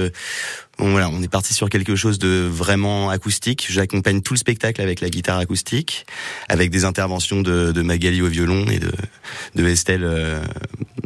bon, 0.77 0.91
voilà, 0.91 1.09
on 1.09 1.21
est 1.23 1.27
parti 1.27 1.53
sur 1.53 1.69
quelque 1.69 1.95
chose 1.95 2.19
de 2.19 2.47
vraiment 2.47 3.09
acoustique. 3.09 3.65
J'accompagne 3.69 4.21
tout 4.21 4.33
le 4.33 4.39
spectacle 4.39 4.81
avec 4.81 5.01
la 5.01 5.09
guitare 5.09 5.39
acoustique, 5.39 6.05
avec 6.49 6.69
des 6.69 6.85
interventions 6.85 7.41
de, 7.41 7.81
Magali 7.81 8.21
au 8.21 8.27
violon 8.27 8.67
et 8.67 8.79
de, 8.79 9.67
Estelle 9.67 10.07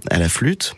à 0.09 0.19
la 0.19 0.29
flûte. 0.29 0.75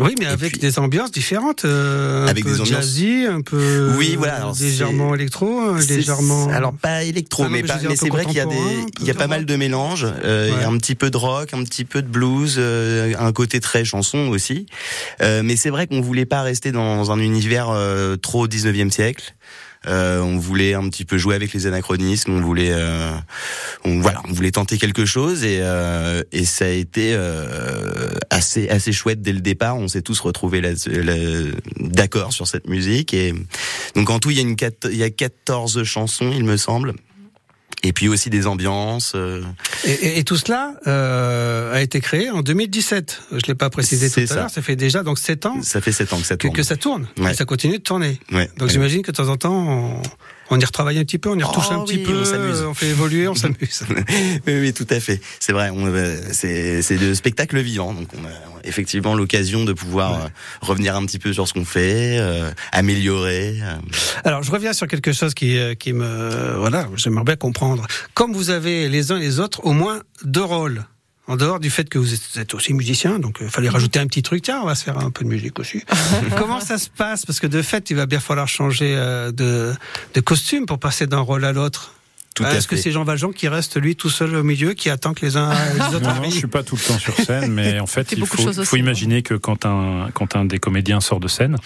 Oui, 0.00 0.14
mais 0.18 0.26
avec 0.26 0.52
puis- 0.52 0.60
des 0.60 0.78
ambiances 0.78 1.10
différentes, 1.10 1.64
euh, 1.64 2.24
un 2.24 2.28
Avec 2.28 2.44
peu 2.44 2.50
des 2.52 2.60
ambiances- 2.60 2.82
jazzy, 2.84 3.24
un 3.28 3.40
peu 3.40 3.94
Oui, 3.96 4.14
voilà, 4.16 4.36
alors 4.36 4.54
légèrement 4.60 5.14
électro, 5.14 5.74
légèrement. 5.76 6.48
Alors 6.50 6.72
pas 6.72 7.02
électro, 7.02 7.42
Ah 7.44 7.48
mais, 7.48 7.62
mais 7.62 7.68
mais 7.82 7.86
un 7.92 7.96
c'est 7.96 8.08
vrai 8.08 8.24
qu'il 8.24 8.34
y 8.36 8.40
a 8.40 8.46
des, 8.46 8.56
il 9.00 9.06
y 9.06 9.10
a 9.10 9.14
pas 9.14 9.26
mal 9.26 9.44
de 9.44 9.56
mélanges. 9.56 10.06
Euh, 10.24 10.50
Il 10.52 10.60
y 10.60 10.64
a 10.64 10.68
un 10.68 10.76
petit 10.78 10.94
peu 10.94 11.10
de 11.10 11.16
rock, 11.16 11.52
un 11.52 11.64
petit 11.64 11.84
peu 11.84 12.02
de 12.02 12.06
blues, 12.08 12.56
euh, 12.58 13.12
un 13.18 13.32
côté 13.32 13.60
très 13.60 13.84
chanson 13.84 14.28
aussi. 14.28 14.66
Euh, 15.20 15.42
mais 15.44 15.56
c'est 15.56 15.70
vrai 15.70 15.86
qu'on 15.86 16.00
voulait 16.00 16.26
pas 16.26 16.42
rester 16.42 16.70
dans 16.70 17.10
un 17.10 17.18
univers 17.18 17.70
euh, 17.70 18.16
trop 18.16 18.46
19e 18.46 18.90
siècle. 18.90 19.34
Euh, 19.86 20.20
on 20.20 20.38
voulait 20.38 20.74
un 20.74 20.88
petit 20.88 21.04
peu 21.04 21.18
jouer 21.18 21.34
avec 21.34 21.52
les 21.52 21.66
anachronismes. 21.66 22.32
On 22.32 22.40
voulait, 22.40 22.72
euh, 22.72 23.12
on, 23.84 24.00
voilà, 24.00 24.20
on 24.28 24.32
voulait 24.32 24.50
tenter 24.50 24.76
quelque 24.76 25.04
chose 25.04 25.44
et, 25.44 25.58
euh, 25.60 26.22
et 26.32 26.44
ça 26.44 26.64
a 26.64 26.68
été 26.68 27.14
euh, 27.14 28.10
assez 28.30 28.68
assez 28.68 28.92
chouette 28.92 29.22
dès 29.22 29.32
le 29.32 29.40
départ. 29.40 29.76
On 29.76 29.88
s'est 29.88 30.02
tous 30.02 30.18
retrouvés 30.20 30.62
d'accord 31.78 32.32
sur 32.32 32.46
cette 32.48 32.68
musique 32.68 33.14
et 33.14 33.32
donc 33.94 34.10
en 34.10 34.18
tout 34.18 34.30
il 34.30 34.36
y 34.36 34.40
a 34.40 34.42
une 34.42 34.56
il 34.90 34.96
y 34.96 35.04
a 35.04 35.10
14 35.10 35.84
chansons 35.84 36.32
il 36.34 36.44
me 36.44 36.56
semble. 36.56 36.94
Et 37.84 37.92
puis 37.92 38.08
aussi 38.08 38.28
des 38.28 38.46
ambiances. 38.48 39.12
euh, 39.14 39.42
Et, 39.84 39.90
et- 39.92 40.18
et 40.18 40.24
tout 40.24 40.36
cela 40.36 40.74
euh, 40.88 41.72
a 41.74 41.80
été 41.80 42.00
créé 42.00 42.28
en 42.30 42.42
2017. 42.42 43.22
Je 43.32 43.46
l'ai 43.46 43.54
pas 43.54 43.70
précisé 43.70 44.10
tout 44.10 44.32
à 44.32 44.34
l'heure. 44.36 44.50
Ça 44.50 44.62
fait 44.62 44.74
déjà 44.76 45.02
donc 45.04 45.18
sept 45.18 45.46
ans 45.46 45.62
ça 45.62 45.80
fait 45.80 45.92
7 45.92 46.12
ans 46.12 46.18
que 46.18 46.26
ça 46.26 46.36
que, 46.36 46.42
tourne. 46.42 46.56
que 46.56 46.62
ça 46.64 46.76
tourne. 46.76 47.06
Ouais. 47.18 47.30
Et 47.30 47.34
ça 47.34 47.44
continue 47.44 47.78
de 47.78 47.82
tourner. 47.82 48.18
Ouais. 48.32 48.48
Donc 48.56 48.66
Ouais. 48.66 48.72
j'imagine 48.72 49.02
que 49.02 49.12
de 49.12 49.16
temps 49.16 49.28
en 49.28 49.36
temps, 49.36 49.54
on, 49.54 50.02
on 50.50 50.58
y 50.58 50.64
retravaille 50.64 50.98
un 50.98 51.04
petit 51.04 51.18
peu, 51.18 51.28
on 51.30 51.38
y 51.38 51.42
retouche 51.42 51.64
Oh 51.70 51.74
un 51.74 51.84
petit 51.84 51.96
oui, 51.98 52.02
peu, 52.04 52.20
on 52.20 52.24
s'amuse. 52.24 52.62
on 52.62 52.74
fait 52.74 52.88
évoluer, 52.88 53.28
on 53.28 53.34
s'amuse. 53.42 53.82
oui, 54.46 54.60
oui, 54.60 54.72
tout 54.72 54.86
à 54.90 55.00
fait. 55.00 55.20
C'est 55.40 55.52
vrai. 55.52 55.70
on, 55.70 55.86
euh, 55.86 56.16
C'est 56.32 56.82
c'est 56.82 56.96
le 56.96 57.14
spectacle 57.14 57.58
vivant. 57.60 57.92
Donc 57.94 58.08
on 58.14 58.24
a 58.24 58.30
effectivement 58.64 59.14
l'occasion 59.14 59.64
de 59.64 59.72
pouvoir 59.72 60.12
Ouais. 60.12 60.24
euh, 60.24 60.28
revenir 60.60 60.96
un 60.96 61.04
petit 61.06 61.18
peu 61.18 61.32
sur 61.32 61.46
ce 61.48 61.52
qu'on 61.52 61.64
fait, 61.64 62.18
euh, 62.18 62.50
améliorer. 62.72 63.58
euh. 63.62 63.76
Alors, 64.24 64.42
je 64.42 64.50
reviens 64.50 64.72
sur 64.72 64.86
quelque 64.86 65.12
chose 65.12 65.34
qui, 65.34 65.58
qui 65.78 65.92
me, 65.92 66.56
voilà, 66.58 66.88
j'aimerais 66.96 67.24
bien 67.24 67.36
comprendre. 67.36 67.86
Comme 68.14 68.32
vous 68.32 68.50
avez 68.50 68.88
les 68.88 69.12
uns 69.12 69.16
et 69.16 69.20
les 69.20 69.40
autres 69.40 69.64
au 69.64 69.72
moins 69.72 70.00
deux 70.24 70.42
rôles, 70.44 70.84
en 71.28 71.36
dehors 71.36 71.60
du 71.60 71.70
fait 71.70 71.88
que 71.88 71.98
vous 71.98 72.14
êtes, 72.38 72.54
aussi 72.54 72.72
musicien, 72.72 73.18
donc 73.18 73.38
il 73.40 73.50
fallait 73.50 73.68
rajouter 73.68 73.98
un 73.98 74.06
petit 74.06 74.22
truc. 74.22 74.42
Tiens, 74.42 74.60
on 74.62 74.66
va 74.66 74.74
se 74.74 74.82
faire 74.82 74.98
un 74.98 75.10
peu 75.10 75.24
de 75.24 75.28
musique 75.28 75.58
aussi. 75.58 75.84
Comment 76.38 76.60
ça 76.60 76.78
se 76.78 76.88
passe? 76.88 77.26
Parce 77.26 77.38
que 77.38 77.46
de 77.46 77.60
fait, 77.60 77.90
il 77.90 77.96
va 77.96 78.06
bien 78.06 78.18
falloir 78.18 78.48
changer 78.48 78.94
euh, 78.96 79.30
de, 79.30 79.74
de 80.14 80.20
costume 80.20 80.64
pour 80.64 80.78
passer 80.78 81.06
d'un 81.06 81.20
rôle 81.20 81.44
à 81.44 81.52
l'autre. 81.52 81.92
Tout 82.38 82.56
Est-ce 82.56 82.68
que 82.68 82.76
c'est 82.76 82.90
Jean 82.90 83.04
Valjean 83.04 83.32
qui 83.32 83.48
reste 83.48 83.80
lui 83.80 83.96
tout 83.96 84.10
seul 84.10 84.34
au 84.36 84.42
milieu, 84.42 84.74
qui 84.74 84.90
attend 84.90 85.14
que 85.14 85.24
les 85.24 85.36
uns 85.36 85.50
les 85.74 85.96
autres 85.96 86.00
Non, 86.00 86.14
non, 86.14 86.30
je 86.30 86.36
suis 86.36 86.46
pas 86.46 86.62
tout 86.62 86.76
le 86.76 86.80
temps 86.80 86.98
sur 86.98 87.14
scène, 87.14 87.52
mais 87.52 87.80
en 87.80 87.86
fait, 87.86 88.12
il 88.12 88.24
faut, 88.24 88.36
choses 88.36 88.56
faut 88.56 88.62
aussi, 88.62 88.78
imaginer 88.78 89.22
que 89.22 89.34
quand 89.34 89.66
un, 89.66 90.08
quand 90.12 90.36
un 90.36 90.44
des 90.44 90.58
comédiens 90.58 91.00
sort 91.00 91.20
de 91.20 91.28
scène, 91.28 91.56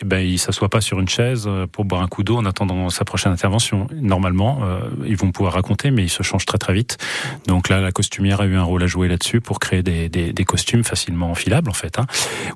eh 0.00 0.04
ben, 0.04 0.18
il 0.18 0.38
s'assoit 0.38 0.68
pas 0.68 0.80
sur 0.80 1.00
une 1.00 1.08
chaise 1.08 1.44
euh, 1.46 1.66
pour 1.66 1.84
boire 1.84 2.02
un 2.02 2.08
coup 2.08 2.22
d'eau 2.22 2.36
en 2.36 2.44
attendant 2.44 2.88
sa 2.90 3.04
prochaine 3.04 3.32
intervention. 3.32 3.86
Normalement, 3.94 4.60
euh, 4.62 4.80
ils 5.06 5.16
vont 5.16 5.32
pouvoir 5.32 5.54
raconter, 5.54 5.90
mais 5.90 6.02
ils 6.04 6.10
se 6.10 6.22
changent 6.22 6.46
très 6.46 6.58
très 6.58 6.72
vite. 6.72 6.98
Donc 7.46 7.68
là, 7.68 7.80
la 7.80 7.92
costumière 7.92 8.40
a 8.40 8.46
eu 8.46 8.56
un 8.56 8.62
rôle 8.62 8.82
à 8.82 8.86
jouer 8.86 9.08
là-dessus 9.08 9.40
pour 9.40 9.60
créer 9.60 9.82
des, 9.82 10.08
des, 10.08 10.32
des 10.32 10.44
costumes 10.44 10.84
facilement 10.84 11.30
enfilables, 11.30 11.70
en 11.70 11.74
fait, 11.74 11.98
hein, 11.98 12.06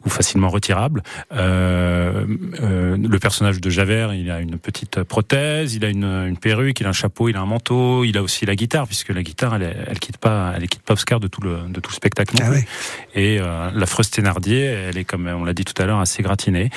ou 0.04 0.08
facilement 0.08 0.48
retirables. 0.48 1.02
Euh, 1.32 2.26
euh, 2.62 2.96
le 2.96 3.18
personnage 3.18 3.60
de 3.60 3.70
Javert, 3.70 4.14
il 4.14 4.30
a 4.30 4.40
une 4.40 4.58
petite 4.58 5.02
prothèse, 5.02 5.74
il 5.74 5.84
a 5.84 5.88
une, 5.88 6.04
une 6.04 6.36
perruque, 6.36 6.80
il 6.80 6.86
a 6.86 6.90
un 6.90 6.92
chapeau, 6.92 7.28
il 7.28 7.36
a 7.36 7.40
un 7.40 7.46
manteau, 7.46 7.55
il 8.04 8.16
a 8.18 8.22
aussi 8.22 8.46
la 8.46 8.54
guitare, 8.56 8.86
puisque 8.86 9.10
la 9.10 9.22
guitare, 9.22 9.56
elle, 9.56 9.86
elle 9.88 9.98
quitte 9.98 10.18
pas, 10.18 10.52
elle 10.56 10.68
quitte 10.68 10.82
pas 10.82 10.94
Oscar 10.94 11.20
de 11.20 11.28
tout 11.28 11.40
le, 11.40 11.58
de 11.68 11.80
tout 11.80 11.90
le 11.90 11.94
spectacle. 11.96 12.34
non 12.40 12.50
Ah. 12.52 12.58
Et 13.14 13.38
euh, 13.40 13.70
la 13.74 13.86
Freuse 13.86 14.10
Thénardier, 14.10 14.60
elle 14.64 14.98
est 14.98 15.04
comme 15.04 15.26
on 15.26 15.44
l'a 15.44 15.52
dit 15.54 15.64
tout 15.64 15.80
à 15.80 15.86
l'heure, 15.86 15.98
assez 16.00 16.22
gratinée. 16.22 16.70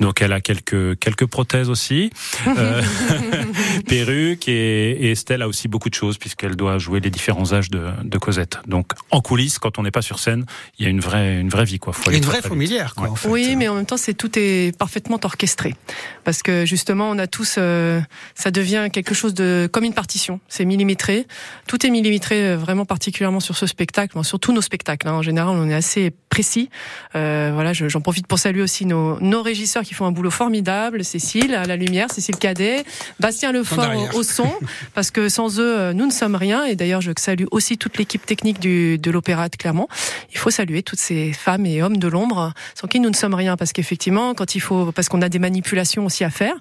Donc 0.00 0.22
elle 0.22 0.32
a 0.32 0.40
quelques 0.40 0.98
quelques 0.98 1.26
prothèses 1.26 1.70
aussi, 1.70 2.10
euh, 2.46 2.82
perruque 3.86 4.48
et, 4.48 4.90
et 4.92 5.10
Estelle 5.12 5.42
a 5.42 5.48
aussi 5.48 5.68
beaucoup 5.68 5.88
de 5.90 5.94
choses 5.94 6.18
puisqu'elle 6.18 6.56
doit 6.56 6.78
jouer 6.78 7.00
les 7.00 7.10
différents 7.10 7.52
âges 7.52 7.70
de, 7.70 7.88
de 8.02 8.18
Cosette. 8.18 8.58
Donc 8.66 8.92
en 9.10 9.20
coulisses, 9.20 9.58
quand 9.58 9.78
on 9.78 9.82
n'est 9.82 9.90
pas 9.90 10.02
sur 10.02 10.18
scène, 10.18 10.44
il 10.78 10.84
y 10.84 10.86
a 10.86 10.90
une 10.90 11.00
vraie 11.00 11.40
une 11.40 11.48
vraie 11.48 11.64
vie 11.64 11.78
quoi. 11.78 11.92
Faut 11.92 12.10
Une 12.10 12.24
vraie 12.24 12.42
fourmilière, 12.42 12.94
quoi, 12.94 13.04
Ouais. 13.04 13.10
en 13.10 13.14
fait. 13.16 13.28
Oui, 13.28 13.56
mais 13.56 13.68
en 13.68 13.74
même 13.74 13.86
temps, 13.86 13.96
c'est 13.96 14.14
tout 14.14 14.30
est 14.38 14.76
parfaitement 14.78 15.18
orchestré, 15.22 15.74
parce 16.24 16.42
que 16.42 16.64
justement, 16.64 17.10
on 17.10 17.18
a 17.18 17.26
tous, 17.26 17.56
euh, 17.58 18.00
ça 18.34 18.50
devient 18.50 18.88
quelque 18.92 19.14
chose 19.14 19.34
de 19.34 19.68
comme 19.70 19.84
une 19.84 19.94
partition. 19.94 20.23
C'est 20.48 20.64
millimétré, 20.64 21.26
tout 21.66 21.84
est 21.86 21.90
millimétré 21.90 22.36
euh, 22.50 22.56
vraiment 22.56 22.84
particulièrement 22.84 23.40
sur 23.40 23.56
ce 23.56 23.66
spectacle, 23.66 24.22
sur 24.24 24.38
tous 24.40 24.52
nos 24.52 24.60
spectacles. 24.62 25.08
hein. 25.08 25.12
En 25.14 25.22
général, 25.22 25.56
on 25.56 25.68
est 25.68 25.74
assez 25.74 26.12
précis. 26.30 26.68
Euh, 27.14 27.50
voilà, 27.54 27.72
je- 27.72 27.88
j'en 27.88 28.00
profite 28.00 28.26
pour 28.26 28.38
saluer 28.38 28.62
aussi 28.62 28.86
nos, 28.86 29.18
nos 29.20 29.42
régisseurs 29.42 29.82
qui 29.82 29.94
font 29.94 30.06
un 30.06 30.12
boulot 30.12 30.30
formidable. 30.30 31.04
Cécile 31.04 31.54
à 31.54 31.64
la 31.64 31.76
lumière, 31.76 32.10
Cécile 32.10 32.36
Cadet, 32.36 32.84
Bastien 33.20 33.52
Lefort 33.52 33.84
au, 34.14 34.18
au 34.18 34.22
son, 34.22 34.52
parce 34.94 35.10
que 35.10 35.28
sans 35.28 35.58
eux, 35.60 35.78
euh, 35.78 35.92
nous 35.92 36.06
ne 36.06 36.12
sommes 36.12 36.34
rien. 36.34 36.64
Et 36.64 36.74
d'ailleurs, 36.76 37.00
je 37.00 37.12
salue 37.16 37.44
aussi 37.50 37.78
toute 37.78 37.96
l'équipe 37.98 38.24
technique 38.26 38.58
du, 38.60 38.98
de 38.98 39.10
l'Opéra 39.10 39.48
de 39.48 39.56
Clermont. 39.56 39.88
Il 40.32 40.38
faut 40.38 40.50
saluer 40.50 40.82
toutes 40.82 40.98
ces 40.98 41.32
femmes 41.32 41.66
et 41.66 41.82
hommes 41.82 41.96
de 41.98 42.08
l'ombre 42.08 42.52
sans 42.74 42.88
qui 42.88 43.00
nous 43.00 43.10
ne 43.10 43.14
sommes 43.14 43.34
rien, 43.34 43.56
parce 43.56 43.72
qu'effectivement, 43.72 44.34
quand 44.34 44.54
il 44.54 44.60
faut, 44.60 44.90
parce 44.92 45.08
qu'on 45.08 45.22
a 45.22 45.28
des 45.28 45.38
manipulations 45.38 46.04
aussi 46.06 46.24
à 46.24 46.30
faire. 46.30 46.54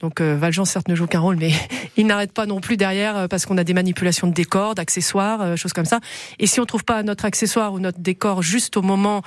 Donc 0.00 0.20
euh, 0.20 0.36
Valjean 0.38 0.64
certes 0.64 0.88
ne 0.88 0.94
joue 0.94 1.06
qu'un 1.06 1.20
rôle, 1.20 1.36
mais 1.36 1.52
il 1.96 2.06
n'arrête 2.06 2.32
pas 2.32 2.46
non 2.46 2.60
plus 2.60 2.76
derrière 2.76 3.09
euh, 3.16 3.28
parce 3.28 3.46
qu'on 3.46 3.58
a 3.58 3.64
des 3.64 3.74
manipulations 3.74 4.26
de 4.26 4.32
décors, 4.32 4.74
d'accessoires, 4.74 5.40
euh, 5.42 5.56
choses 5.56 5.72
comme 5.72 5.84
ça. 5.84 6.00
Et 6.38 6.46
si 6.46 6.60
on 6.60 6.66
trouve 6.66 6.84
pas 6.84 7.02
notre 7.02 7.24
accessoire 7.24 7.72
ou 7.72 7.78
notre 7.80 8.00
décor 8.00 8.42
juste 8.42 8.76
au 8.76 8.82
moment 8.82 9.22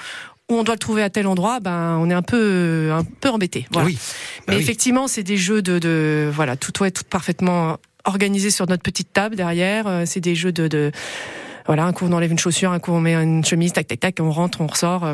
où 0.50 0.56
on 0.56 0.63
doit 0.63 0.75
le 0.75 0.80
trouver 0.80 1.02
à 1.04 1.10
tel 1.10 1.25
endroit, 1.28 1.60
ben 1.60 1.98
on 2.00 2.10
est 2.10 2.13
un 2.13 2.22
peu 2.22 2.90
un 2.92 3.04
peu 3.04 3.30
embêté. 3.30 3.66
Voilà. 3.72 3.88
Oui. 3.88 3.98
Mais 4.40 4.46
Bah 4.48 4.54
oui. 4.58 4.62
effectivement, 4.62 5.08
c'est 5.08 5.24
des 5.24 5.38
jeux 5.38 5.62
de, 5.62 5.80
de 5.80 6.30
voilà, 6.34 6.58
tout 6.58 6.72
doit 6.74 6.88
être 6.88 7.04
parfaitement 7.06 7.78
organisé 8.06 8.50
sur 8.50 8.68
notre 8.68 8.84
petite 8.84 9.13
table 9.13 9.36
derrière. 9.38 9.88
Euh, 9.88 10.04
C'est 10.06 10.20
des 10.20 10.36
jeux 10.36 10.52
de, 10.52 10.68
de 10.68 10.92
voilà, 11.66 11.86
un 11.86 11.94
coup 11.94 12.06
on 12.06 12.12
enlève 12.12 12.32
une 12.32 12.40
chaussure, 12.40 12.72
un 12.72 12.80
coup 12.80 12.92
on 12.92 13.00
met 13.00 13.13
une 13.16 13.46
chemise, 13.46 13.72
tac 13.72 13.88
tac 13.88 14.00
tac, 14.02 14.16
on 14.20 14.32
rentre, 14.32 14.60
on 14.60 14.68
ressort. 14.68 15.06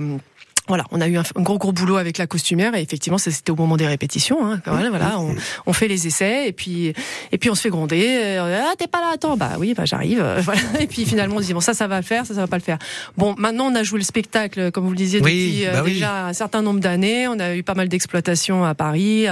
Voilà, 0.70 0.86
on 0.92 1.02
a 1.02 1.08
eu 1.10 1.18
un, 1.18 1.24
gros 1.36 1.58
gros 1.58 1.74
boulot 1.74 1.98
avec 1.98 2.18
la 2.18 2.26
costumière 2.28 2.74
et 2.76 2.82
effectivement 2.82 3.18
ça 3.18 3.30
c'était 3.32 3.52
au 3.52 3.56
moment 3.58 3.76
des 3.76 3.86
répétitions. 3.88 4.46
Hein, 4.46 4.62
voilà, 4.66 4.90
voilà, 4.90 5.20
on, 5.20 5.36
on 5.66 5.74
fait 5.74 5.88
les 5.90 6.08
essais 6.08 6.48
et 6.48 6.54
puis 6.54 6.94
et 7.32 7.38
puis 7.38 7.50
on 7.50 7.56
se 7.56 7.62
fait 7.62 7.70
gronder. 7.70 8.06
euh, 8.22 8.62
ah 8.66 8.74
t'es 8.78 8.88
pas 8.88 9.02
là, 9.02 9.08
attends, 9.16 9.36
bah 9.36 9.54
oui, 9.60 9.74
bah 9.76 9.84
j'arrive. 9.86 10.22
euh, 10.22 10.40
voilà. 10.44 10.62
Et 10.80 10.88
puis 10.88 11.06
finalement 11.06 11.36
on 11.36 11.42
se 11.42 11.46
dit 11.48 11.54
bon 11.54 11.60
ça 11.60 11.74
ça 11.74 11.88
va 11.88 11.98
le 11.98 12.04
faire, 12.06 12.26
ça 12.26 12.34
ça 12.34 12.40
va 12.42 12.48
pas 12.48 12.58
le 12.58 12.64
faire. 12.64 12.78
Bon 13.18 13.36
maintenant 13.38 13.66
on 13.72 13.76
a 13.76 13.84
joué 13.84 14.00
le 14.00 14.06
spectacle 14.06 14.72
comme 14.72 14.86
vous 14.86 14.92
le 14.92 14.96
disiez 14.98 15.20
Oui, 15.22 15.32
depuis 15.32 15.68
euh, 15.68 15.74
bah 15.74 15.82
oui. 15.84 15.94
déjà 15.94 16.26
un 16.28 16.34
certain 16.34 16.62
nombre 16.62 16.80
d'années. 16.80 17.28
On 17.28 17.40
a 17.40 17.56
eu 17.56 17.64
pas 17.64 17.74
mal 17.76 17.90
d'exploitations 17.90 18.64
à 18.64 18.76
Paris, 18.76 19.26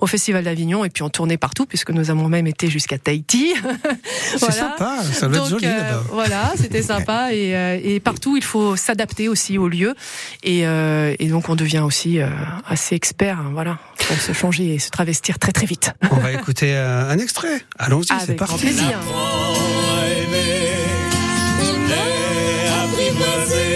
au 0.00 0.06
Festival 0.06 0.44
d'Avignon 0.44 0.84
et 0.84 0.90
puis 0.90 1.02
on 1.02 1.08
tournait 1.08 1.38
partout 1.38 1.66
puisque 1.66 1.90
nous 1.90 2.10
avons 2.10 2.28
même 2.28 2.46
été 2.46 2.68
jusqu'à 2.68 2.98
Tahiti. 2.98 3.54
C'est 4.30 4.38
Voilà. 4.38 4.54
sympa, 4.54 4.96
ça 5.12 5.28
doit 5.28 5.36
être 5.38 5.50
Donc, 5.50 5.60
joli 5.60 5.66
là-bas. 5.72 6.02
voilà, 6.12 6.52
c'était 6.56 6.82
sympa 6.82 7.32
et, 7.32 7.54
euh, 7.56 7.78
et 7.82 8.00
partout 8.00 8.36
il 8.36 8.42
faut 8.44 8.76
s'adapter 8.76 9.28
aussi 9.28 9.58
au 9.58 9.68
lieu 9.68 9.94
et, 10.42 10.62
euh, 10.80 11.14
et 11.18 11.28
donc 11.28 11.48
on 11.48 11.56
devient 11.56 11.80
aussi 11.80 12.20
euh, 12.20 12.28
assez 12.68 12.94
expert, 12.94 13.38
hein, 13.38 13.50
voilà, 13.52 13.78
pour 14.08 14.16
se 14.16 14.32
changer 14.32 14.74
et 14.74 14.78
se 14.78 14.90
travestir 14.90 15.38
très 15.38 15.52
très 15.52 15.66
vite. 15.66 15.92
On 16.10 16.16
va 16.16 16.32
écouter 16.32 16.76
un, 16.76 17.08
un 17.08 17.18
extrait. 17.18 17.62
Allons-y, 17.78 18.06
c'est 18.06 18.14
Avec 18.14 18.36
parti. 18.38 18.58
plaisir. 18.58 18.98
apprivoisé, 22.82 23.68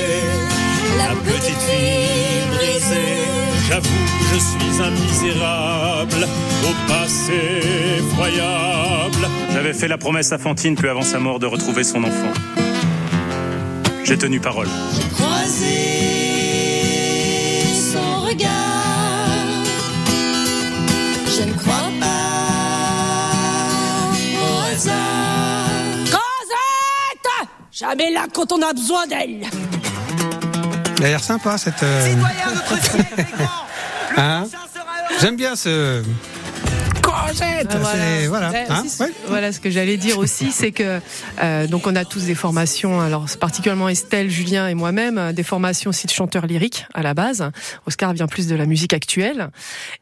la 0.98 1.14
petite 1.32 1.58
fille 1.58 2.48
brisée, 2.50 3.24
J'avoue, 3.68 3.88
je 4.32 4.38
suis 4.38 4.82
un 4.82 4.90
misérable, 4.90 6.26
au 6.64 6.88
passé 6.88 7.60
effroyable. 7.98 9.28
J'avais 9.52 9.72
fait 9.72 9.88
la 9.88 9.98
promesse 9.98 10.32
à 10.32 10.38
Fantine 10.38 10.74
peu 10.76 10.90
avant 10.90 11.02
sa 11.02 11.18
mort 11.18 11.38
de 11.38 11.46
retrouver 11.46 11.84
son 11.84 12.02
enfant. 12.04 12.32
J'ai 14.04 14.18
tenu 14.18 14.38
parole. 14.40 14.68
Croisé 15.14 15.93
Jamais 27.74 28.12
là 28.12 28.26
quand 28.32 28.52
on 28.52 28.62
a 28.62 28.72
besoin 28.72 29.04
d'elle 29.08 29.42
Elle 30.98 31.04
a 31.04 31.08
l'air 31.08 31.24
sympa 31.24 31.58
cette. 31.58 31.82
euh, 31.82 32.14
hein 34.16 34.44
J'aime 35.20 35.34
bien 35.36 35.56
ce. 35.56 36.02
Cosette 37.02 37.66
Ah, 37.70 37.78
c'est- 37.92 38.26
Voilà. 38.28 38.50
Ouais, 38.50 38.66
hein, 38.68 38.82
ouais. 39.00 39.12
voilà 39.26 39.52
ce 39.52 39.58
que 39.60 39.70
j'allais 39.70 39.96
dire 39.96 40.18
aussi, 40.18 40.52
c'est 40.52 40.70
que 40.72 41.00
euh, 41.42 41.66
donc 41.66 41.86
on 41.88 41.96
a 41.96 42.04
tous 42.04 42.24
des 42.24 42.34
formations, 42.36 43.00
alors 43.00 43.26
particulièrement 43.40 43.88
Estelle, 43.88 44.30
Julien 44.30 44.68
et 44.68 44.74
moi-même, 44.74 45.18
euh, 45.18 45.32
des 45.32 45.42
formations 45.42 45.90
aussi 45.90 46.06
de 46.06 46.12
chanteurs 46.12 46.46
lyriques 46.46 46.86
à 46.94 47.02
la 47.02 47.12
base. 47.14 47.50
Oscar 47.86 48.12
vient 48.14 48.26
plus 48.28 48.46
de 48.46 48.54
la 48.54 48.66
musique 48.66 48.92
actuelle 48.94 49.50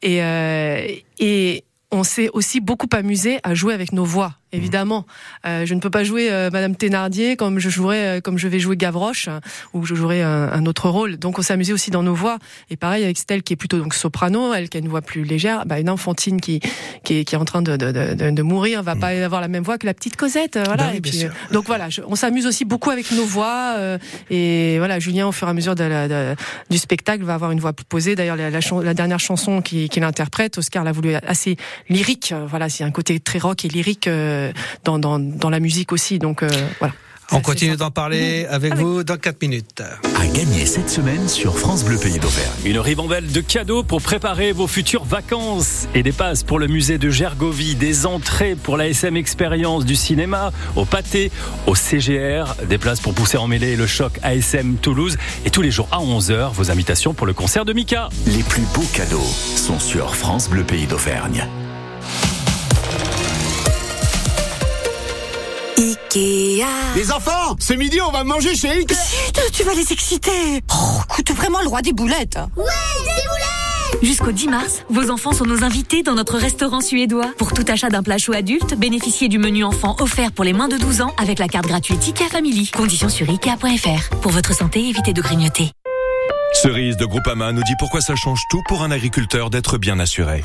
et 0.03 0.23
euh, 0.23 0.87
et 1.19 1.65
on 1.91 2.05
s'est 2.05 2.29
aussi 2.35 2.61
beaucoup 2.61 2.89
amusé 2.93 3.41
à 3.45 3.55
jouer 3.55 3.73
avec 3.75 3.93
nos 3.93 4.05
voix. 4.05 4.35
Évidemment, 4.53 5.07
Euh, 5.47 5.67
je 5.67 5.75
ne 5.75 5.81
peux 5.81 5.91
pas 5.91 6.05
jouer 6.05 6.31
euh, 6.31 6.51
Madame 6.53 6.77
Thénardier 6.77 7.37
comme 7.37 7.59
je 7.59 7.69
jouerais, 7.69 8.19
euh, 8.19 8.21
comme 8.21 8.39
je 8.39 8.47
vais 8.49 8.61
jouer 8.61 8.77
Gavroche 8.77 9.27
euh, 9.29 9.41
ou 9.73 9.85
je 9.87 9.95
jouerai 9.95 10.23
un, 10.23 10.49
un 10.53 10.67
autre 10.67 10.89
rôle. 10.89 11.17
Donc 11.17 11.39
on 11.39 11.43
s'est 11.43 11.53
amusé 11.55 11.73
aussi 11.73 11.91
dans 11.91 12.03
nos 12.03 12.15
voix. 12.15 12.39
Et 12.71 12.77
pareil 12.77 13.03
avec 13.03 13.17
Estelle 13.17 13.43
qui 13.43 13.55
est 13.55 13.57
plutôt 13.57 13.79
donc 13.79 13.95
soprano, 13.95 14.53
elle 14.55 14.69
qui 14.69 14.77
a 14.77 14.81
une 14.81 14.89
voix 14.89 15.01
plus 15.03 15.25
légère. 15.25 15.65
Bah 15.67 15.81
une 15.81 15.89
enfantine 15.91 16.41
qui 16.41 16.61
qui 17.03 17.19
est, 17.19 17.25
qui 17.25 17.35
est 17.35 17.39
en 17.39 17.45
train 17.45 17.63
de 17.63 17.77
de, 17.77 17.91
de, 17.91 18.31
de 18.31 18.43
mourir 18.43 18.83
va 18.83 18.95
pas 18.95 19.09
avoir 19.09 19.41
la 19.41 19.49
même 19.49 19.63
voix 19.65 19.79
que 19.79 19.87
la 19.87 19.95
petite 19.95 20.17
Cosette. 20.17 20.57
euh, 20.57 20.63
Voilà. 20.67 20.85
Bah 20.85 20.95
et 20.97 21.01
puis, 21.01 21.25
euh, 21.25 21.29
donc 21.51 21.65
voilà, 21.67 21.89
je- 21.89 22.03
on 22.07 22.15
s'amuse 22.15 22.47
aussi 22.47 22.65
beaucoup 22.65 22.91
avec 22.91 23.11
nos 23.13 23.25
voix. 23.25 23.75
euh, 23.79 23.99
et 24.31 24.77
voilà, 24.79 24.99
Julien 25.01 25.27
au 25.27 25.33
fur 25.33 25.47
et 25.49 25.51
à 25.51 25.55
mesure 25.55 25.75
de 25.75 25.85
la- 25.85 26.35
du 26.71 26.79
spectacle 26.79 27.25
va 27.25 27.35
avoir 27.35 27.51
une 27.53 27.61
voix 27.61 27.73
plus 27.73 27.85
posée. 27.87 28.15
D'ailleurs 28.15 28.37
la, 28.37 28.51
la, 28.51 28.61
la 28.83 28.95
dernière 28.95 29.19
chanson 29.21 29.61
qu'il 29.63 29.89
qu'il 29.89 30.05
interprète, 30.05 30.59
Oscar 30.59 30.85
l'a 30.85 30.93
voulu 30.93 31.15
assez 31.15 31.57
lyrique. 31.89 32.35
Voilà, 32.49 32.69
c'est 32.69 32.85
un 32.85 32.91
côté 32.91 33.19
très 33.19 33.39
rock 33.39 33.65
et 33.65 33.69
lyrique 33.69 34.09
euh, 34.09 34.42
dans, 34.85 34.99
dans 34.99 35.19
dans 35.19 35.51
la 35.51 35.61
musique 35.61 35.93
aussi. 35.93 36.19
Donc 36.19 36.43
euh, 36.43 36.49
voilà. 36.79 36.95
On 37.35 37.41
continue 37.41 37.77
d'en 37.77 37.91
parler 37.91 38.45
avec 38.51 38.73
Avec- 38.73 38.85
vous 38.85 39.05
dans 39.05 39.17
4 39.17 39.41
minutes. 39.41 39.83
À 40.21 40.27
gagner 40.27 40.67
cette 40.67 40.91
semaine 40.91 41.31
sur 41.31 41.59
France 41.59 41.83
Bleu 41.83 41.97
Pays 41.97 42.19
d'Auvergne. 42.19 42.51
Une 42.67 42.79
ribambelle 42.79 43.27
de 43.33 43.41
cadeaux 43.41 43.83
pour 43.83 44.03
préparer 44.03 44.53
vos 44.53 44.67
futures 44.67 45.05
vacances 45.05 45.87
et 45.95 46.03
des 46.03 46.13
passes 46.13 46.43
pour 46.43 46.59
le 46.59 46.67
musée 46.67 46.99
de 46.99 47.09
Gergovie, 47.09 47.75
des 47.75 48.05
entrées 48.05 48.55
pour 48.55 48.77
la 48.77 48.89
SM 48.89 49.17
Expérience 49.17 49.87
du 49.87 49.97
cinéma, 49.97 50.53
au 50.77 50.85
pâté, 50.85 51.33
au 51.67 51.75
CGR, 51.75 52.55
des 52.69 52.77
places 52.77 53.01
pour 53.01 53.15
pousser 53.15 53.39
en 53.39 53.47
mêlée 53.47 53.77
le 53.77 53.87
choc 53.87 54.13
ASM 54.23 54.75
Toulouse 54.77 55.17
et 55.47 55.51
tous 55.51 55.63
les 55.63 55.71
jours 55.71 55.89
à 55.91 56.01
11h 56.01 56.53
vos 56.53 56.71
invitations 56.71 57.15
pour 57.15 57.27
le 57.27 57.33
concert 57.33 57.65
de 57.65 57.73
Mika. 57.73 58.11
Les 58.27 58.43
plus 58.43 58.65
beaux 58.75 58.85
cadeaux 58.93 59.25
sont 59.57 59.79
sur 59.79 60.15
France 60.17 60.51
Bleu 60.51 60.65
Pays 60.65 60.87
d'Auvergne. 60.87 61.47
Ikea 66.15 66.67
Les 66.95 67.11
enfants, 67.11 67.57
ce 67.59 67.73
midi 67.73 67.99
on 68.07 68.11
va 68.11 68.25
manger 68.25 68.55
chez 68.55 68.81
X. 68.81 68.95
Chut, 68.95 69.53
tu 69.53 69.63
vas 69.63 69.73
les 69.73 69.93
exciter 69.93 70.63
Oh, 70.75 71.01
écoute 71.11 71.31
vraiment 71.33 71.61
le 71.63 71.69
roi 71.69 71.81
des 71.81 71.93
boulettes 71.93 72.39
Jusqu'au 74.03 74.33
10 74.33 74.49
mars, 74.49 74.85
vos 74.91 75.11
enfants 75.11 75.33
sont 75.33 75.47
nos 75.47 75.65
invités 75.65 76.03
dans 76.03 76.15
notre 76.15 76.37
restaurant 76.37 76.81
suédois. 76.81 77.31
Pour 77.39 77.53
tout 77.55 77.65
achat 77.69 77.89
d'un 77.89 78.03
plat 78.03 78.19
chaud 78.19 78.35
adulte, 78.35 78.75
bénéficiez 78.77 79.29
du 79.29 79.39
menu 79.39 79.65
enfant 79.65 79.97
offert 80.01 80.33
pour 80.33 80.45
les 80.45 80.53
moins 80.53 80.69
de 80.69 80.77
12 80.77 81.03
ans 81.03 81.15
avec 81.19 81.39
la 81.39 81.49
carte 81.49 81.67
gratuite 81.67 82.03
IKEA 82.07 82.29
Family. 82.29 82.71
Conditions 82.71 83.09
sur 83.09 83.31
IKEA.fr. 83.31 84.17
Pour 84.21 84.33
votre 84.33 84.55
santé, 84.55 84.81
évitez 84.81 85.13
de 85.13 85.23
grignoter. 85.23 85.71
Cerise 86.53 86.97
de 86.97 87.07
Groupama 87.07 87.53
nous 87.53 87.63
dit 87.63 87.75
pourquoi 87.79 88.01
ça 88.01 88.17
change 88.17 88.41
tout 88.51 88.61
pour 88.69 88.83
un 88.83 88.91
agriculteur 88.91 89.49
d'être 89.49 89.79
bien 89.79 89.99
assuré. 89.99 90.45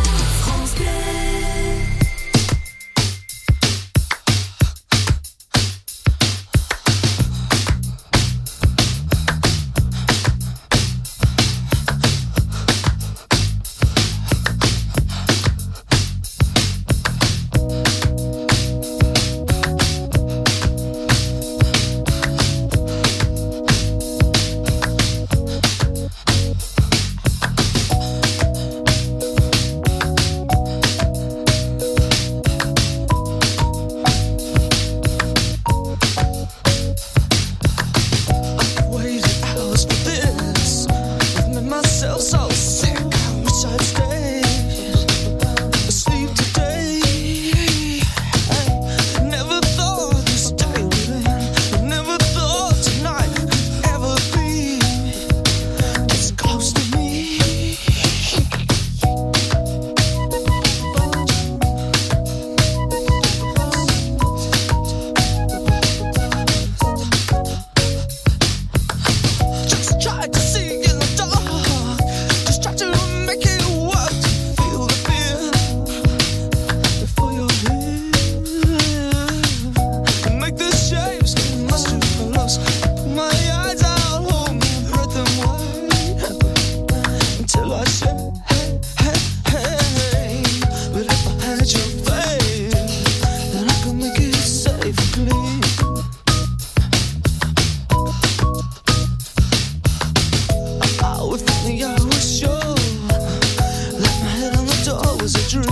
was 105.21 105.35
a 105.35 105.61
dream. 105.61 105.70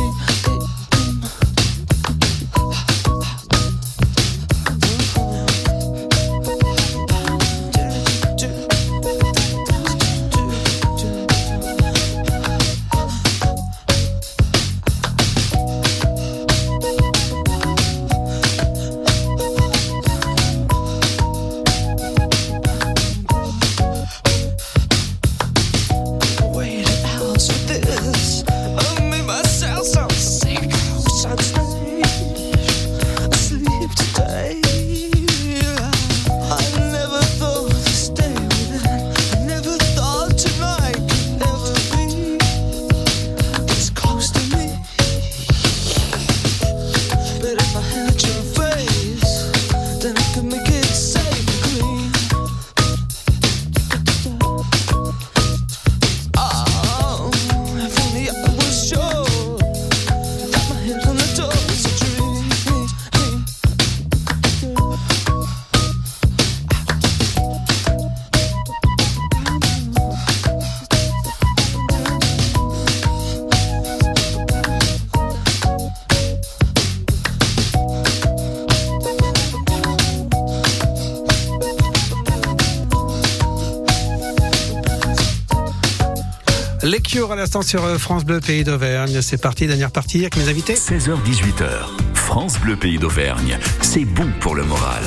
L'instant 87.49 87.61
sur 87.63 87.83
euh, 87.83 87.97
France 87.97 88.25
Bleu 88.25 88.39
Pays 88.41 88.63
d'Auvergne. 88.63 89.23
C'est 89.23 89.41
parti, 89.41 89.65
dernière 89.65 89.89
partie 89.89 90.19
avec 90.19 90.37
mes 90.37 90.49
invités. 90.49 90.75
16h-18h, 90.75 91.87
France 92.13 92.59
Bleu 92.59 92.75
Pays 92.75 92.99
d'Auvergne. 92.99 93.57
C'est 93.81 94.05
bon 94.05 94.29
pour 94.39 94.53
le 94.53 94.63
moral. 94.63 95.01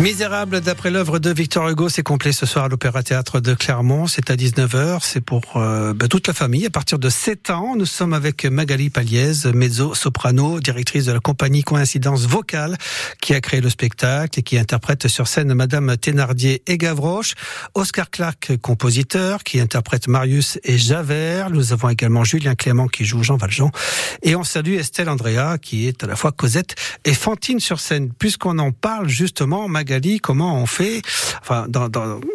Misérable, 0.00 0.60
d'après 0.60 0.90
l'œuvre 0.90 1.20
de 1.20 1.30
Victor 1.32 1.68
Hugo, 1.68 1.88
c'est 1.88 2.02
complet 2.02 2.32
ce 2.32 2.46
soir 2.46 2.64
à 2.64 2.68
l'Opéra 2.68 3.04
Théâtre 3.04 3.38
de 3.38 3.54
Clermont. 3.54 4.08
C'est 4.08 4.28
à 4.28 4.34
19h. 4.34 4.98
C'est 5.02 5.20
pour 5.20 5.56
euh, 5.56 5.94
bah, 5.94 6.08
toute 6.08 6.26
la 6.26 6.34
famille. 6.34 6.66
À 6.66 6.70
partir 6.70 6.98
de 6.98 7.08
7 7.08 7.50
ans, 7.50 7.76
nous 7.76 7.86
sommes 7.86 8.12
avec 8.12 8.44
Magali 8.44 8.90
Paliez, 8.90 9.32
mezzo-soprano, 9.54 10.58
directrice 10.58 11.04
de 11.04 11.12
la 11.12 11.20
compagnie 11.20 11.62
Coïncidence 11.62 12.26
Vocale, 12.26 12.76
qui 13.20 13.34
a 13.34 13.40
créé 13.40 13.60
le 13.60 13.70
spectacle 13.70 14.40
et 14.40 14.42
qui 14.42 14.58
interprète 14.58 15.06
sur 15.06 15.28
scène 15.28 15.54
Madame 15.54 15.96
Thénardier 15.96 16.62
et 16.66 16.76
Gavroche. 16.76 17.34
Oscar 17.74 18.10
Clark, 18.10 18.56
compositeur, 18.60 19.44
qui 19.44 19.60
interprète 19.60 20.08
Marius 20.08 20.58
et 20.64 20.76
Javert. 20.76 21.50
Nous 21.50 21.72
avons 21.72 21.88
également 21.88 22.24
Julien 22.24 22.56
Clément 22.56 22.88
qui 22.88 23.04
joue 23.04 23.22
Jean 23.22 23.36
Valjean. 23.36 23.70
Et 24.24 24.34
on 24.34 24.42
salue 24.42 24.74
Estelle 24.74 25.08
Andrea, 25.08 25.56
qui 25.62 25.86
est 25.86 26.02
à 26.02 26.08
la 26.08 26.16
fois 26.16 26.32
Cosette 26.32 26.74
et 27.04 27.14
Fantine 27.14 27.60
sur 27.60 27.78
scène. 27.78 28.12
Puisqu'on 28.18 28.58
en 28.58 28.72
parle 28.72 29.08
justement, 29.08 29.68
Magali, 29.68 29.83
comment 30.20 30.56
on 30.56 30.66
fait, 30.66 31.02
enfin, 31.40 31.66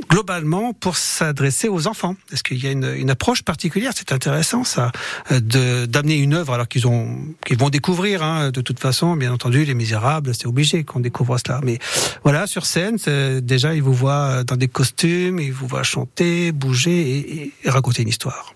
globalement, 0.09 0.73
pour 0.73 0.97
s'adresser 0.97 1.67
aux 1.67 1.88
enfants? 1.88 2.15
Est-ce 2.31 2.43
qu'il 2.43 2.63
y 2.63 2.67
a 2.67 2.71
une, 2.71 3.09
approche 3.09 3.43
particulière? 3.43 3.91
C'est 3.95 4.12
intéressant, 4.12 4.63
ça, 4.63 4.91
d'amener 5.29 6.15
une 6.15 6.33
œuvre 6.33 6.53
alors 6.53 6.67
qu'ils 6.67 6.88
ont, 6.88 7.17
qu'ils 7.45 7.57
vont 7.57 7.69
découvrir. 7.69 8.23
Hein, 8.23 8.51
de 8.51 8.62
toute 8.62 8.79
façon, 8.79 9.15
bien 9.15 9.33
entendu, 9.33 9.65
Les 9.65 9.73
Misérables, 9.73 10.33
c'est 10.33 10.47
obligé 10.47 10.83
qu'on 10.83 10.99
découvre 10.99 11.38
cela. 11.38 11.59
Mais 11.63 11.79
voilà, 12.23 12.47
sur 12.47 12.65
scène, 12.65 12.97
déjà, 13.41 13.75
ils 13.75 13.83
vous 13.83 13.93
voient 13.93 14.43
dans 14.43 14.55
des 14.55 14.67
costumes, 14.67 15.39
ils 15.39 15.53
vous 15.53 15.67
voient 15.67 15.83
chanter, 15.83 16.51
bouger 16.51 17.53
et 17.63 17.69
raconter 17.69 18.03
une 18.03 18.09
histoire. 18.09 18.53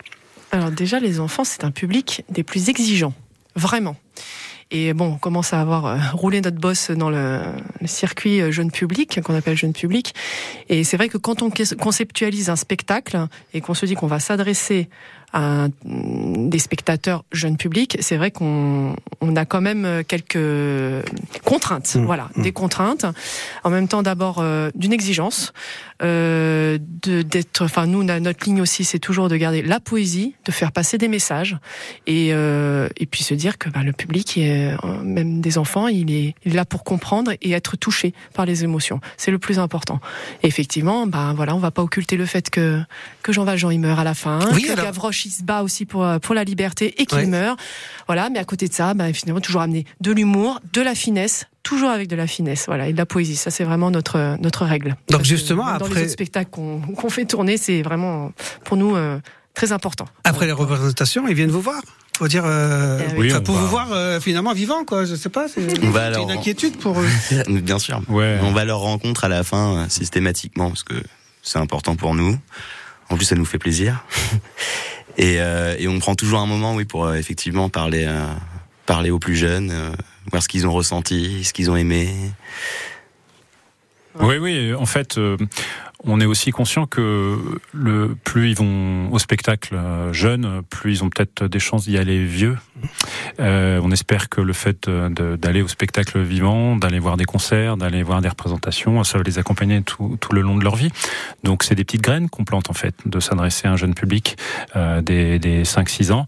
Alors 0.52 0.70
déjà, 0.70 1.00
les 1.00 1.20
enfants, 1.20 1.44
c'est 1.44 1.64
un 1.64 1.72
public 1.72 2.24
des 2.30 2.44
plus 2.44 2.70
exigeants, 2.70 3.14
vraiment. 3.56 3.96
Et 4.76 4.94
bon, 4.94 5.14
on 5.14 5.18
commence 5.18 5.54
à 5.54 5.62
avoir 5.62 5.86
euh, 5.86 5.98
roulé 6.14 6.42
notre 6.42 6.58
boss 6.58 6.90
dans 6.90 7.12
le, 7.12 7.42
le 7.80 7.88
circuit 7.88 8.42
euh, 8.42 8.52
jeune 8.52 8.72
public, 8.72 9.22
qu'on 9.22 9.36
appelle 9.36 9.56
jeune 9.56 9.72
public. 9.72 10.16
Et 10.68 10.84
c'est 10.84 10.98
vrai 10.98 11.10
que 11.10 11.20
quand 11.20 11.44
on 11.44 11.52
conceptualise 11.80 12.50
un 12.50 12.56
spectacle 12.56 13.28
et 13.54 13.62
qu'on 13.62 13.76
se 13.76 13.86
dit 13.86 13.94
qu'on 13.94 14.08
va 14.08 14.20
s'adresser 14.20 14.90
à 15.34 15.68
des 15.86 16.60
spectateurs 16.60 17.26
jeunes 17.32 17.58
publics, 17.58 17.98
c'est 18.00 18.18
vrai 18.18 18.32
qu'on 18.32 18.96
on 19.22 19.36
a 19.36 19.46
quand 19.46 19.62
même 19.62 20.04
quelques 20.08 20.38
contraintes. 21.44 21.96
Mmh. 21.96 22.06
Voilà, 22.06 22.30
mmh. 22.36 22.42
des 22.44 22.52
contraintes. 22.52 23.06
En 23.64 23.70
même 23.70 23.88
temps, 23.88 24.04
d'abord 24.04 24.38
euh, 24.40 24.70
d'une 24.76 24.94
exigence, 24.94 25.54
euh, 26.02 26.78
d'être. 26.80 27.64
Enfin, 27.64 27.88
nous, 27.88 28.04
notre 28.04 28.46
ligne 28.46 28.62
aussi, 28.62 28.84
c'est 28.84 29.00
toujours 29.00 29.30
de 29.30 29.36
garder 29.36 29.62
la 29.62 29.80
poésie, 29.80 30.36
de 30.46 30.52
faire 30.52 30.72
passer 30.72 30.98
des 30.98 31.08
messages, 31.08 31.58
et 32.08 32.30
euh, 32.32 32.90
et 32.98 33.06
puis 33.06 33.24
se 33.24 33.34
dire 33.34 33.58
que 33.58 33.70
bah, 33.70 33.84
le 33.84 33.94
public, 33.94 34.38
est, 34.38 34.76
même 35.04 35.42
des 35.42 35.58
enfants, 35.58 35.88
il 35.88 36.12
est, 36.12 36.36
il 36.46 36.54
est 36.54 36.56
là 36.56 36.66
pour 36.66 36.84
comprendre 36.84 37.32
et 37.42 37.52
être 37.52 37.78
touché 37.78 38.14
par 38.34 38.46
les 38.46 38.64
émotions. 38.64 39.00
C'est 39.18 39.32
le 39.32 39.40
plus 39.40 39.60
important. 39.60 40.00
Et 40.44 40.48
effectivement, 40.48 41.08
bah 41.08 41.34
voilà, 41.36 41.56
on 41.56 41.60
va 41.60 41.72
pas 41.72 41.82
occulter 41.82 42.18
le 42.18 42.26
fait 42.26 42.50
que 42.50 42.82
que 43.22 43.32
Jean 43.32 43.46
Valjean 43.46 43.72
il 43.72 43.80
meurt 43.80 44.00
à 44.00 44.04
la 44.04 44.14
fin, 44.14 44.40
oui, 44.54 44.64
que 44.64 44.72
alors... 44.72 44.86
Gavroche 44.86 45.23
il 45.26 45.32
se 45.32 45.44
bat 45.44 45.64
aussi 45.64 45.86
pour 45.86 46.08
pour 46.22 46.36
la 46.36 46.44
liberté 46.44 47.02
et 47.02 47.06
qu'il 47.06 47.18
ouais. 47.20 47.26
meurt. 47.26 47.60
Voilà, 48.08 48.30
mais 48.30 48.40
à 48.40 48.46
côté 48.46 48.68
de 48.68 48.74
ça, 48.74 48.94
bah, 48.94 49.12
finalement 49.14 49.42
toujours 49.42 49.62
amener 49.62 49.86
de 50.02 50.12
l'humour, 50.12 50.60
de 50.74 50.82
la 50.82 50.96
finesse, 50.96 51.48
toujours 51.64 51.90
avec 51.90 52.08
de 52.08 52.16
la 52.16 52.28
finesse, 52.28 52.66
voilà, 52.68 52.88
et 52.88 52.94
de 52.94 52.98
la 52.98 53.06
poésie. 53.06 53.36
Ça, 53.36 53.52
c'est 53.52 53.64
vraiment 53.64 53.92
notre 53.92 54.38
notre 54.40 54.66
règle. 54.66 54.90
Donc 54.90 55.20
Parce 55.20 55.28
justement, 55.28 55.66
dans 55.66 55.72
après 55.72 55.96
les 55.96 56.02
autres 56.02 56.12
spectacles 56.12 56.50
qu'on 56.50 56.82
qu 56.98 57.10
fait 57.10 57.26
tourner, 57.26 57.58
c'est 57.58 57.82
vraiment 57.82 58.32
pour 58.64 58.78
nous 58.78 58.96
euh, 58.96 59.20
très 59.54 59.72
important. 59.72 60.06
Après 60.24 60.46
les 60.46 60.52
représentations, 60.52 61.28
ils 61.28 61.36
viennent 61.36 61.52
vous 61.52 61.62
voir. 61.62 61.82
Faut 62.18 62.28
dire, 62.28 62.44
euh, 62.46 63.00
oui, 63.18 63.34
pour 63.44 63.56
va... 63.56 63.62
vous 63.62 63.68
voir 63.68 63.92
euh, 63.92 64.20
finalement 64.20 64.54
vivant, 64.54 64.86
quoi. 64.86 65.06
Je 65.06 65.16
sais 65.16 65.30
pas. 65.30 65.48
C'est 65.48 65.62
une 65.62 66.32
inquiétude 66.32 66.78
pour 66.78 67.00
eux. 67.00 67.08
Bien 67.48 67.80
sûr. 67.80 68.02
Ouais. 68.08 68.38
On 68.44 68.52
va 68.52 68.66
leur 68.66 68.80
rencontre 68.80 69.24
à 69.24 69.30
la 69.30 69.44
fin 69.44 69.78
euh, 69.78 69.90
systématiquement 69.90 70.70
parce 70.70 70.84
que 70.84 70.94
c'est 71.42 71.58
important 71.58 71.96
pour 71.96 72.14
nous. 72.14 72.38
En 73.10 73.16
plus, 73.16 73.26
ça 73.26 73.36
nous 73.36 73.46
fait 73.46 73.58
plaisir. 73.58 74.06
et, 75.18 75.40
euh, 75.40 75.76
et, 75.78 75.88
on 75.88 76.00
prend 76.00 76.16
toujours 76.16 76.40
un 76.40 76.46
moment, 76.46 76.76
oui, 76.76 76.86
pour 76.86 77.06
euh, 77.06 77.16
effectivement 77.16 77.70
parler, 77.70 78.06
euh, 78.08 78.26
parler 78.86 79.12
aux 79.12 79.20
plus 79.20 79.36
jeunes, 79.36 79.72
voir 80.32 80.42
ce 80.42 80.48
qu'ils 80.48 80.66
ont 80.66 80.72
ressenti, 80.72 81.44
ce 81.44 81.54
qu'ils 81.54 81.70
ont 81.70 81.76
aimé. 81.76 82.10
Oui, 84.20 84.38
oui. 84.38 84.74
En 84.74 84.86
fait, 84.86 85.18
euh, 85.18 85.38
on 86.06 86.20
est 86.20 86.26
aussi 86.26 86.52
conscient 86.52 86.86
que 86.86 87.38
le 87.72 88.16
plus 88.24 88.52
ils 88.52 88.56
vont 88.56 89.12
au 89.12 89.20
spectacle 89.20 89.76
euh, 89.76 90.12
jeunes, 90.12 90.62
plus 90.70 90.92
ils 90.92 91.04
ont 91.04 91.10
peut-être 91.10 91.48
des 91.48 91.60
chances 91.60 91.86
d'y 91.86 91.98
aller 91.98 92.26
vieux. 92.26 92.58
Euh, 93.40 93.80
on 93.82 93.92
espère 93.92 94.28
que 94.28 94.42
le 94.42 94.54
fait 94.54 94.90
d'aller 94.90 95.62
au 95.62 95.68
spectacle 95.68 96.20
vivant, 96.20 96.76
d'aller 96.76 97.00
voir 97.00 97.16
des 97.16 97.26
concerts, 97.26 97.78
d'aller 97.78 98.04
voir 98.04 98.22
des 98.22 98.28
représentations, 98.28 99.04
ça 99.04 99.18
va 99.18 99.24
les 99.24 99.40
accompagner 99.40 99.82
tout, 99.82 100.18
tout 100.20 100.34
le 100.34 100.42
long 100.42 100.58
de 100.58 100.64
leur 100.64 100.76
vie. 100.76 100.92
Donc 101.44 101.64
c'est 101.64 101.76
des 101.76 101.86
petites 101.86 102.02
graines 102.02 102.30
qu'on 102.30 102.44
plante 102.44 102.70
en 102.70 102.74
fait, 102.74 102.96
de 103.06 103.20
s'adresser 103.20 103.68
à 103.68 103.72
un 103.72 103.78
jeune 103.78 103.96
public 103.96 104.36
euh, 104.76 105.02
des, 105.02 105.40
des 105.40 105.64
5-6 105.64 106.12
ans. 106.12 106.28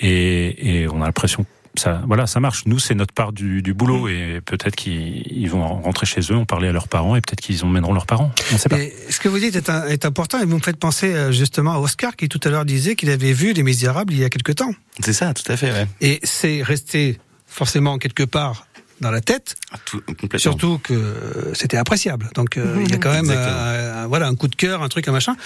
Et, 0.00 0.82
et 0.82 0.88
on 0.88 1.00
a 1.00 1.06
l'impression 1.06 1.46
ça, 1.76 2.02
voilà, 2.06 2.26
ça 2.26 2.40
marche. 2.40 2.66
Nous, 2.66 2.78
c'est 2.78 2.94
notre 2.94 3.14
part 3.14 3.32
du, 3.32 3.62
du 3.62 3.74
boulot, 3.74 4.08
et 4.08 4.40
peut-être 4.44 4.76
qu'ils 4.76 5.48
vont 5.50 5.66
rentrer 5.66 6.06
chez 6.06 6.20
eux, 6.30 6.36
en 6.36 6.44
parler 6.44 6.68
à 6.68 6.72
leurs 6.72 6.88
parents, 6.88 7.16
et 7.16 7.20
peut-être 7.20 7.40
qu'ils 7.40 7.64
emmèneront 7.64 7.92
leurs 7.92 8.06
parents. 8.06 8.32
On 8.52 8.58
sait 8.58 8.68
pas. 8.68 8.78
Ce 9.10 9.18
que 9.18 9.28
vous 9.28 9.38
dites 9.38 9.56
est, 9.56 9.68
un, 9.68 9.86
est, 9.86 10.04
important, 10.04 10.40
et 10.40 10.44
vous 10.44 10.56
me 10.56 10.62
faites 10.62 10.78
penser 10.78 11.14
euh, 11.14 11.32
justement 11.32 11.72
à 11.72 11.78
Oscar, 11.78 12.16
qui 12.16 12.28
tout 12.28 12.40
à 12.44 12.48
l'heure 12.48 12.64
disait 12.64 12.94
qu'il 12.94 13.10
avait 13.10 13.32
vu 13.32 13.52
Les 13.52 13.62
Misérables 13.62 14.12
il 14.12 14.20
y 14.20 14.24
a 14.24 14.30
quelque 14.30 14.52
temps. 14.52 14.72
C'est 15.00 15.12
ça, 15.12 15.34
tout 15.34 15.50
à 15.50 15.56
fait. 15.56 15.72
Ouais. 15.72 15.86
Et 16.00 16.20
c'est 16.22 16.62
resté 16.62 17.18
forcément 17.46 17.98
quelque 17.98 18.22
part 18.22 18.66
dans 19.00 19.10
la 19.10 19.20
tête. 19.20 19.56
Ah, 19.72 19.76
tout, 19.84 20.00
complètement. 20.06 20.38
Surtout 20.38 20.78
que 20.78 21.52
c'était 21.54 21.76
appréciable. 21.76 22.30
Donc 22.34 22.56
euh, 22.56 22.82
il 22.84 22.90
y 22.90 22.94
a 22.94 22.98
quand 22.98 23.12
même 23.12 23.30
euh, 23.30 24.06
voilà 24.08 24.28
un 24.28 24.34
coup 24.34 24.48
de 24.48 24.54
cœur, 24.54 24.82
un 24.82 24.88
truc, 24.88 25.08
un 25.08 25.12
machin, 25.12 25.36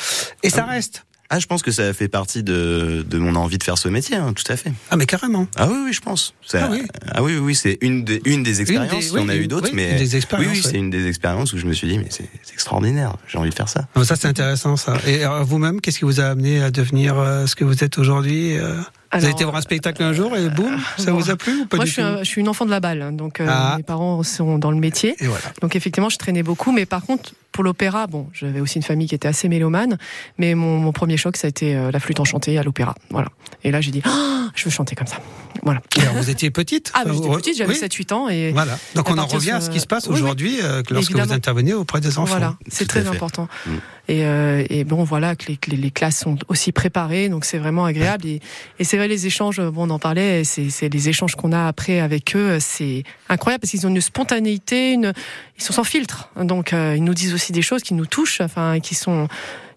et 0.42 0.48
ah 0.48 0.50
ça 0.50 0.64
oui. 0.68 0.74
reste. 0.74 1.04
Ah, 1.30 1.38
je 1.38 1.46
pense 1.46 1.62
que 1.62 1.70
ça 1.70 1.92
fait 1.92 2.08
partie 2.08 2.42
de, 2.42 3.04
de 3.06 3.18
mon 3.18 3.34
envie 3.34 3.58
de 3.58 3.62
faire 3.62 3.76
ce 3.76 3.88
métier, 3.88 4.16
hein, 4.16 4.32
tout 4.32 4.50
à 4.50 4.56
fait. 4.56 4.72
Ah, 4.90 4.96
mais 4.96 5.04
carrément. 5.04 5.46
Ah 5.56 5.68
oui, 5.68 5.76
oui, 5.84 5.92
je 5.92 6.00
pense. 6.00 6.32
Ça, 6.46 6.64
ah 6.64 6.68
oui, 6.70 6.82
ah 7.12 7.22
oui, 7.22 7.36
oui, 7.36 7.54
c'est 7.54 7.76
une, 7.82 8.02
des, 8.02 8.22
une 8.24 8.42
des 8.42 8.62
expériences. 8.62 9.10
Une 9.10 9.12
des, 9.12 9.20
on 9.20 9.28
a 9.28 9.32
oui, 9.32 9.40
eu 9.40 9.46
d'autres, 9.46 9.68
oui, 9.68 9.74
mais 9.74 9.98
des 9.98 10.16
expériences, 10.16 10.52
oui, 10.52 10.60
oui, 10.64 10.70
c'est 10.70 10.78
une 10.78 10.88
des 10.88 11.06
expériences 11.06 11.52
où 11.52 11.58
je 11.58 11.66
me 11.66 11.74
suis 11.74 11.86
dit, 11.86 11.98
mais 11.98 12.06
c'est 12.08 12.28
extraordinaire. 12.52 13.14
J'ai 13.26 13.36
envie 13.36 13.50
de 13.50 13.54
faire 13.54 13.68
ça. 13.68 13.86
Ah, 13.94 14.04
ça, 14.04 14.16
c'est 14.16 14.28
intéressant, 14.28 14.76
ça. 14.78 14.96
Et 15.06 15.24
vous-même, 15.42 15.82
qu'est-ce 15.82 15.98
qui 15.98 16.06
vous 16.06 16.20
a 16.20 16.24
amené 16.24 16.62
à 16.62 16.70
devenir 16.70 17.18
euh, 17.18 17.46
ce 17.46 17.54
que 17.54 17.64
vous 17.64 17.84
êtes 17.84 17.98
aujourd'hui 17.98 18.56
euh... 18.56 18.76
Alors, 19.10 19.20
vous 19.20 19.24
avez 19.24 19.32
été 19.32 19.44
voir 19.44 19.56
un 19.56 19.62
spectacle 19.62 20.02
un 20.02 20.12
jour 20.12 20.36
et 20.36 20.50
boum, 20.50 20.78
ça 20.98 21.12
bon, 21.12 21.18
vous 21.18 21.30
a 21.30 21.36
plu 21.36 21.62
ou 21.62 21.66
pas 21.66 21.76
Moi, 21.78 21.86
du 21.86 21.90
je 21.90 21.94
suis, 21.94 22.02
tout? 22.02 22.08
un, 22.08 22.18
je 22.18 22.24
suis 22.24 22.40
une 22.42 22.48
enfant 22.48 22.66
de 22.66 22.70
la 22.70 22.78
balle, 22.78 23.16
donc 23.16 23.40
euh, 23.40 23.46
ah. 23.48 23.74
mes 23.78 23.82
parents 23.82 24.22
sont 24.22 24.58
dans 24.58 24.70
le 24.70 24.76
métier. 24.76 25.16
Et 25.20 25.26
voilà. 25.26 25.44
Donc 25.62 25.74
effectivement, 25.76 26.10
je 26.10 26.18
traînais 26.18 26.42
beaucoup, 26.42 26.72
mais 26.72 26.84
par 26.84 27.02
contre, 27.02 27.32
pour 27.52 27.64
l'opéra, 27.64 28.06
bon, 28.06 28.28
j'avais 28.32 28.60
aussi 28.60 28.76
une 28.76 28.82
famille 28.82 29.08
qui 29.08 29.14
était 29.14 29.28
assez 29.28 29.48
mélomane, 29.48 29.98
mais 30.38 30.54
mon, 30.54 30.78
mon 30.78 30.92
premier 30.92 31.16
choc, 31.16 31.36
ça 31.36 31.46
a 31.46 31.50
été 31.50 31.74
euh, 31.74 31.90
la 31.90 32.00
flûte 32.00 32.20
enchantée 32.20 32.58
à 32.58 32.62
l'opéra. 32.62 32.94
Voilà. 33.10 33.28
Et 33.64 33.70
là, 33.70 33.80
j'ai 33.80 33.90
dit, 33.90 34.02
oh, 34.06 34.48
je 34.54 34.64
veux 34.64 34.70
chanter 34.70 34.94
comme 34.94 35.06
ça. 35.06 35.18
Voilà. 35.62 35.80
Et 35.96 36.02
alors, 36.02 36.14
vous 36.14 36.30
étiez 36.30 36.50
petite 36.50 36.92
Ah, 36.94 37.02
j'étais 37.06 37.28
petite, 37.28 37.56
j'avais 37.56 37.72
oui. 37.72 37.80
7-8 37.80 38.12
ans. 38.14 38.28
Et 38.28 38.52
voilà. 38.52 38.78
Donc 38.94 39.10
on 39.10 39.18
en 39.18 39.26
revient 39.26 39.52
à 39.52 39.60
ce 39.60 39.70
qui 39.70 39.80
se 39.80 39.86
passe 39.86 40.08
aujourd'hui 40.08 40.58
euh, 40.62 40.82
lorsque 40.90 41.10
Évidemment. 41.10 41.26
vous 41.26 41.32
intervenez 41.32 41.74
auprès 41.74 42.00
des 42.00 42.18
enfants. 42.18 42.30
Voilà, 42.30 42.56
c'est 42.68 42.86
très 42.86 43.06
important. 43.08 43.48
Mmh. 43.66 43.70
Et, 44.10 44.24
euh, 44.24 44.64
et, 44.70 44.84
bon, 44.84 45.04
voilà, 45.04 45.36
que 45.36 45.46
les, 45.48 45.76
les, 45.76 45.90
classes 45.90 46.20
sont 46.20 46.38
aussi 46.48 46.72
préparées, 46.72 47.28
donc 47.28 47.44
c'est 47.44 47.58
vraiment 47.58 47.84
agréable. 47.84 48.26
Et, 48.26 48.40
et 48.78 48.84
c'est 48.84 48.96
vrai, 48.96 49.06
les 49.06 49.26
échanges, 49.26 49.60
bon, 49.60 49.86
on 49.86 49.90
en 49.90 49.98
parlait, 49.98 50.44
c'est 50.44 50.88
les 50.88 51.08
échanges 51.10 51.34
qu'on 51.34 51.52
a 51.52 51.66
après 51.66 52.00
avec 52.00 52.34
eux, 52.34 52.56
c'est 52.58 53.02
incroyable 53.28 53.60
parce 53.60 53.72
qu'ils 53.72 53.86
ont 53.86 53.90
une 53.90 54.00
spontanéité, 54.00 54.94
une, 54.94 55.12
ils 55.58 55.62
sont 55.62 55.74
sans 55.74 55.84
filtre. 55.84 56.30
Donc 56.40 56.72
euh, 56.72 56.94
ils 56.96 57.04
nous 57.04 57.14
disent 57.14 57.34
aussi 57.34 57.37
des 57.52 57.62
choses 57.62 57.82
qui 57.82 57.94
nous 57.94 58.06
touchent, 58.06 58.40
enfin, 58.40 58.80
qui 58.80 58.94
sont, 58.94 59.28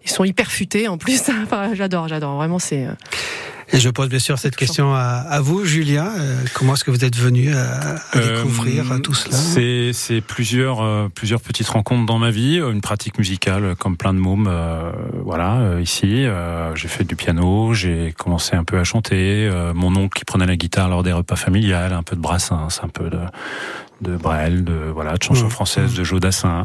ils 0.04 0.10
sont 0.10 0.24
hyper 0.24 0.50
futés 0.50 0.88
en 0.88 0.98
plus. 0.98 1.22
enfin, 1.44 1.74
j'adore, 1.74 2.08
j'adore. 2.08 2.36
Vraiment, 2.36 2.58
c'est. 2.58 2.86
euh, 2.86 2.92
Et 3.72 3.80
je 3.80 3.88
pose 3.88 4.08
bien 4.10 4.18
sûr 4.18 4.38
cette 4.38 4.56
question 4.56 4.92
à, 4.94 5.00
à 5.00 5.40
vous, 5.40 5.64
Julien. 5.64 6.10
Euh, 6.18 6.36
comment 6.54 6.74
est-ce 6.74 6.84
que 6.84 6.90
vous 6.90 7.04
êtes 7.04 7.16
venu 7.16 7.54
à, 7.54 7.96
à 8.12 8.18
découvrir 8.18 8.92
euh, 8.92 8.98
tout 8.98 9.14
cela 9.14 9.36
C'est 9.94 10.20
plusieurs, 10.20 10.82
euh, 10.82 11.08
plusieurs 11.14 11.40
petites 11.40 11.68
rencontres 11.68 12.04
dans 12.04 12.18
ma 12.18 12.30
vie, 12.30 12.56
une 12.58 12.80
pratique 12.82 13.16
musicale 13.18 13.74
comme 13.78 13.96
plein 13.96 14.12
de 14.12 14.18
mômes. 14.18 14.48
Euh, 14.50 14.90
voilà, 15.24 15.78
ici, 15.80 16.26
j'ai 16.74 16.88
fait 16.88 17.04
du 17.04 17.16
piano, 17.16 17.72
j'ai 17.72 18.12
commencé 18.18 18.56
un 18.56 18.64
peu 18.64 18.78
à 18.78 18.84
chanter. 18.84 19.48
mon 19.74 19.94
oncle 19.96 20.18
qui 20.18 20.24
prenait 20.24 20.46
la 20.46 20.56
guitare 20.56 20.88
lors 20.88 21.02
des 21.02 21.12
repas 21.12 21.36
familiales, 21.36 21.92
un 21.92 22.02
peu 22.02 22.16
de 22.16 22.20
brassens, 22.20 22.80
un 22.82 22.88
peu 22.88 23.08
de 23.08 23.18
de 24.02 24.16
Brel, 24.16 24.64
de 24.64 24.72
voilà, 24.92 25.14
de 25.16 25.22
chansons 25.22 25.48
françaises, 25.48 25.94
de 25.94 26.04
Jodassin. 26.04 26.64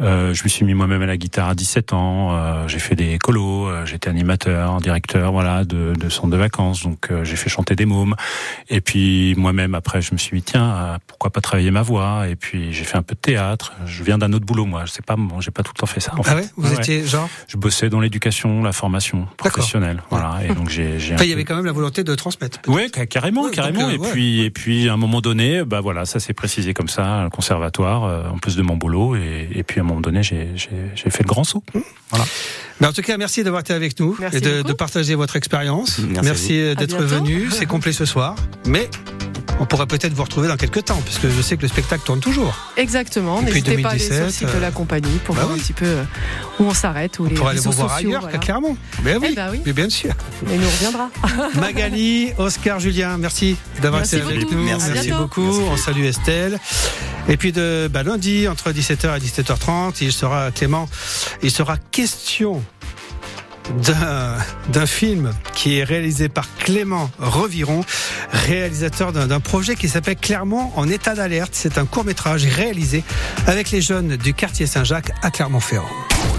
Euh, 0.00 0.32
je 0.32 0.42
me 0.44 0.48
suis 0.48 0.64
mis 0.64 0.74
moi-même 0.74 1.02
à 1.02 1.06
la 1.06 1.16
guitare 1.16 1.48
à 1.50 1.54
17 1.54 1.92
ans. 1.92 2.34
Euh, 2.36 2.68
j'ai 2.68 2.78
fait 2.78 2.94
des 2.94 3.18
colos, 3.18 3.68
euh, 3.68 3.84
j'étais 3.84 4.08
animateur, 4.08 4.80
directeur, 4.80 5.32
voilà, 5.32 5.64
de, 5.64 5.94
de 5.98 6.08
centre 6.08 6.28
de 6.28 6.36
vacances. 6.36 6.82
Donc 6.82 7.08
euh, 7.10 7.24
j'ai 7.24 7.36
fait 7.36 7.50
chanter 7.50 7.74
des 7.76 7.86
mômes. 7.86 8.14
Et 8.68 8.80
puis 8.80 9.34
moi-même 9.36 9.74
après, 9.74 10.00
je 10.02 10.12
me 10.12 10.18
suis 10.18 10.36
dit 10.38 10.42
tiens, 10.42 10.70
euh, 10.76 10.98
pourquoi 11.06 11.30
pas 11.30 11.40
travailler 11.40 11.70
ma 11.70 11.82
voix? 11.82 12.28
Et 12.28 12.36
puis 12.36 12.72
j'ai 12.72 12.84
fait 12.84 12.96
un 12.96 13.02
peu 13.02 13.14
de 13.14 13.20
théâtre. 13.20 13.72
Je 13.86 14.02
viens 14.04 14.18
d'un 14.18 14.32
autre 14.32 14.46
boulot, 14.46 14.64
moi. 14.66 14.84
Je 14.86 14.92
sais 14.92 15.02
pas, 15.02 15.16
bon, 15.16 15.40
j'ai 15.40 15.50
pas 15.50 15.62
tout 15.62 15.72
le 15.74 15.80
temps 15.80 15.86
fait 15.86 16.00
ça. 16.00 16.12
En 16.14 16.20
Ah 16.20 16.30
fait. 16.30 16.34
ouais? 16.36 16.46
Vous 16.56 16.72
étiez 16.72 17.04
genre? 17.04 17.28
Je 17.48 17.56
bossais 17.56 17.88
dans 17.90 18.00
l'éducation, 18.00 18.62
la 18.62 18.72
formation 18.72 19.26
professionnelle. 19.36 20.02
Voilà. 20.10 20.38
Et 20.48 20.54
donc 20.54 20.68
j'ai. 20.68 20.96
Enfin, 21.14 21.24
il 21.24 21.26
y 21.26 21.28
peu- 21.28 21.32
avait 21.34 21.44
quand 21.44 21.56
même 21.56 21.64
la 21.66 21.72
volonté 21.72 22.04
de 22.04 22.14
transmettre. 22.14 22.60
Ca- 22.94 23.06
carrément, 23.06 23.48
carrément. 23.50 23.90
donc, 23.90 24.00
euh, 24.00 24.08
et 24.08 24.10
puis, 24.12 24.40
et 24.42 24.50
puis, 24.50 24.88
à 24.88 24.92
un 24.92 24.96
moment 24.96 25.20
donné, 25.20 25.64
bah 25.64 25.80
voilà, 25.80 26.04
ça 26.04 26.20
s'est 26.20 26.32
précisé 26.34 26.74
comme 26.76 26.88
ça, 26.88 27.24
le 27.24 27.30
conservatoire, 27.30 28.04
euh, 28.04 28.28
en 28.28 28.38
plus 28.38 28.54
de 28.54 28.62
mon 28.62 28.76
boulot. 28.76 29.16
Et, 29.16 29.48
et 29.54 29.62
puis, 29.62 29.80
à 29.80 29.82
un 29.82 29.86
moment 29.86 30.00
donné, 30.00 30.22
j'ai, 30.22 30.54
fait 30.94 31.22
le 31.22 31.28
grand 31.28 31.44
saut. 31.44 31.64
Voilà. 32.10 32.26
Mais 32.80 32.86
en 32.86 32.92
tout 32.92 33.02
cas, 33.02 33.16
merci 33.16 33.42
d'avoir 33.42 33.60
été 33.60 33.72
avec 33.72 33.98
nous 33.98 34.14
Merci 34.20 34.36
et 34.36 34.40
de, 34.40 34.72
partager 34.72 35.14
votre 35.14 35.36
expérience. 35.36 35.98
Merci 35.98 36.22
Merci, 36.22 36.60
euh, 36.60 36.74
d'être 36.74 37.02
venu. 37.02 37.48
C'est 37.50 37.66
complet 37.66 37.92
ce 37.92 38.04
soir, 38.04 38.36
mais 38.66 38.90
on 39.60 39.66
pourra 39.66 39.86
peut-être 39.86 40.12
vous 40.12 40.22
retrouver 40.22 40.48
dans 40.48 40.56
quelques 40.56 40.84
temps, 40.84 41.00
puisque 41.04 41.28
je 41.28 41.42
sais 41.42 41.56
que 41.56 41.62
le 41.62 41.68
spectacle 41.68 42.04
tourne 42.04 42.20
toujours. 42.20 42.54
Exactement. 42.76 43.40
Depuis 43.40 43.62
N'hésitez 43.62 43.82
pas 43.82 43.88
à 43.88 43.92
aller 43.92 44.00
sur 44.00 44.12
le 44.12 44.18
2017, 44.20 44.48
site 44.48 44.54
de 44.54 44.60
la 44.60 44.70
compagnie 44.70 45.18
pour 45.24 45.34
bah 45.34 45.42
voir 45.42 45.54
oui. 45.54 45.60
un 45.60 45.62
petit 45.62 45.72
peu 45.72 45.86
euh, 45.86 46.04
où 46.60 46.64
on 46.64 46.74
s'arrête, 46.74 47.18
où 47.18 47.26
les 47.26 47.32
On 47.32 47.34
pourra 47.36 47.50
aller 47.50 47.60
vous 47.60 47.72
voir 47.72 47.92
sociaux, 47.92 48.08
ailleurs 48.10 48.22
voilà. 48.22 48.38
Clermont. 48.38 48.76
Mais 49.02 49.16
oui, 49.16 49.28
Eh 49.30 49.34
ben 49.34 49.48
oui. 49.50 49.60
mais 49.64 49.72
bien 49.72 49.88
sûr. 49.88 50.12
Il 50.50 50.60
nous 50.60 50.66
reviendra. 50.68 51.10
Magali, 51.60 52.32
Oscar, 52.38 52.80
Julien, 52.80 53.16
merci 53.18 53.56
d'avoir 53.80 54.04
été 54.04 54.20
avec 54.20 54.40
beaucoup. 54.40 54.54
nous. 54.54 54.64
Merci. 54.64 55.10
Beaucoup. 55.12 55.60
On 55.70 55.76
salue 55.76 56.04
Estelle. 56.04 56.58
Et 57.28 57.36
puis 57.36 57.52
de 57.52 57.88
bah, 57.92 58.02
lundi 58.02 58.46
entre 58.48 58.70
17h 58.70 59.16
et 59.16 59.20
17h30, 59.20 59.96
il 60.00 60.12
sera 60.12 60.50
Clément, 60.52 60.88
il 61.42 61.50
sera 61.50 61.76
question 61.76 62.62
d'un 64.72 64.86
film 64.86 65.32
qui 65.54 65.78
est 65.78 65.84
réalisé 65.84 66.28
par 66.28 66.46
Clément 66.58 67.10
Reviron, 67.18 67.84
réalisateur 68.32 69.12
d'un 69.12 69.40
projet 69.40 69.76
qui 69.76 69.88
s'appelle 69.88 70.16
Clermont 70.16 70.70
en 70.76 70.88
état 70.88 71.14
d'alerte. 71.14 71.52
C'est 71.54 71.78
un 71.78 71.86
court 71.86 72.04
métrage 72.04 72.44
réalisé 72.46 73.04
avec 73.46 73.70
les 73.70 73.80
jeunes 73.80 74.16
du 74.16 74.34
quartier 74.34 74.66
Saint-Jacques 74.66 75.12
à 75.22 75.30
Clermont-Ferrand. 75.30 76.35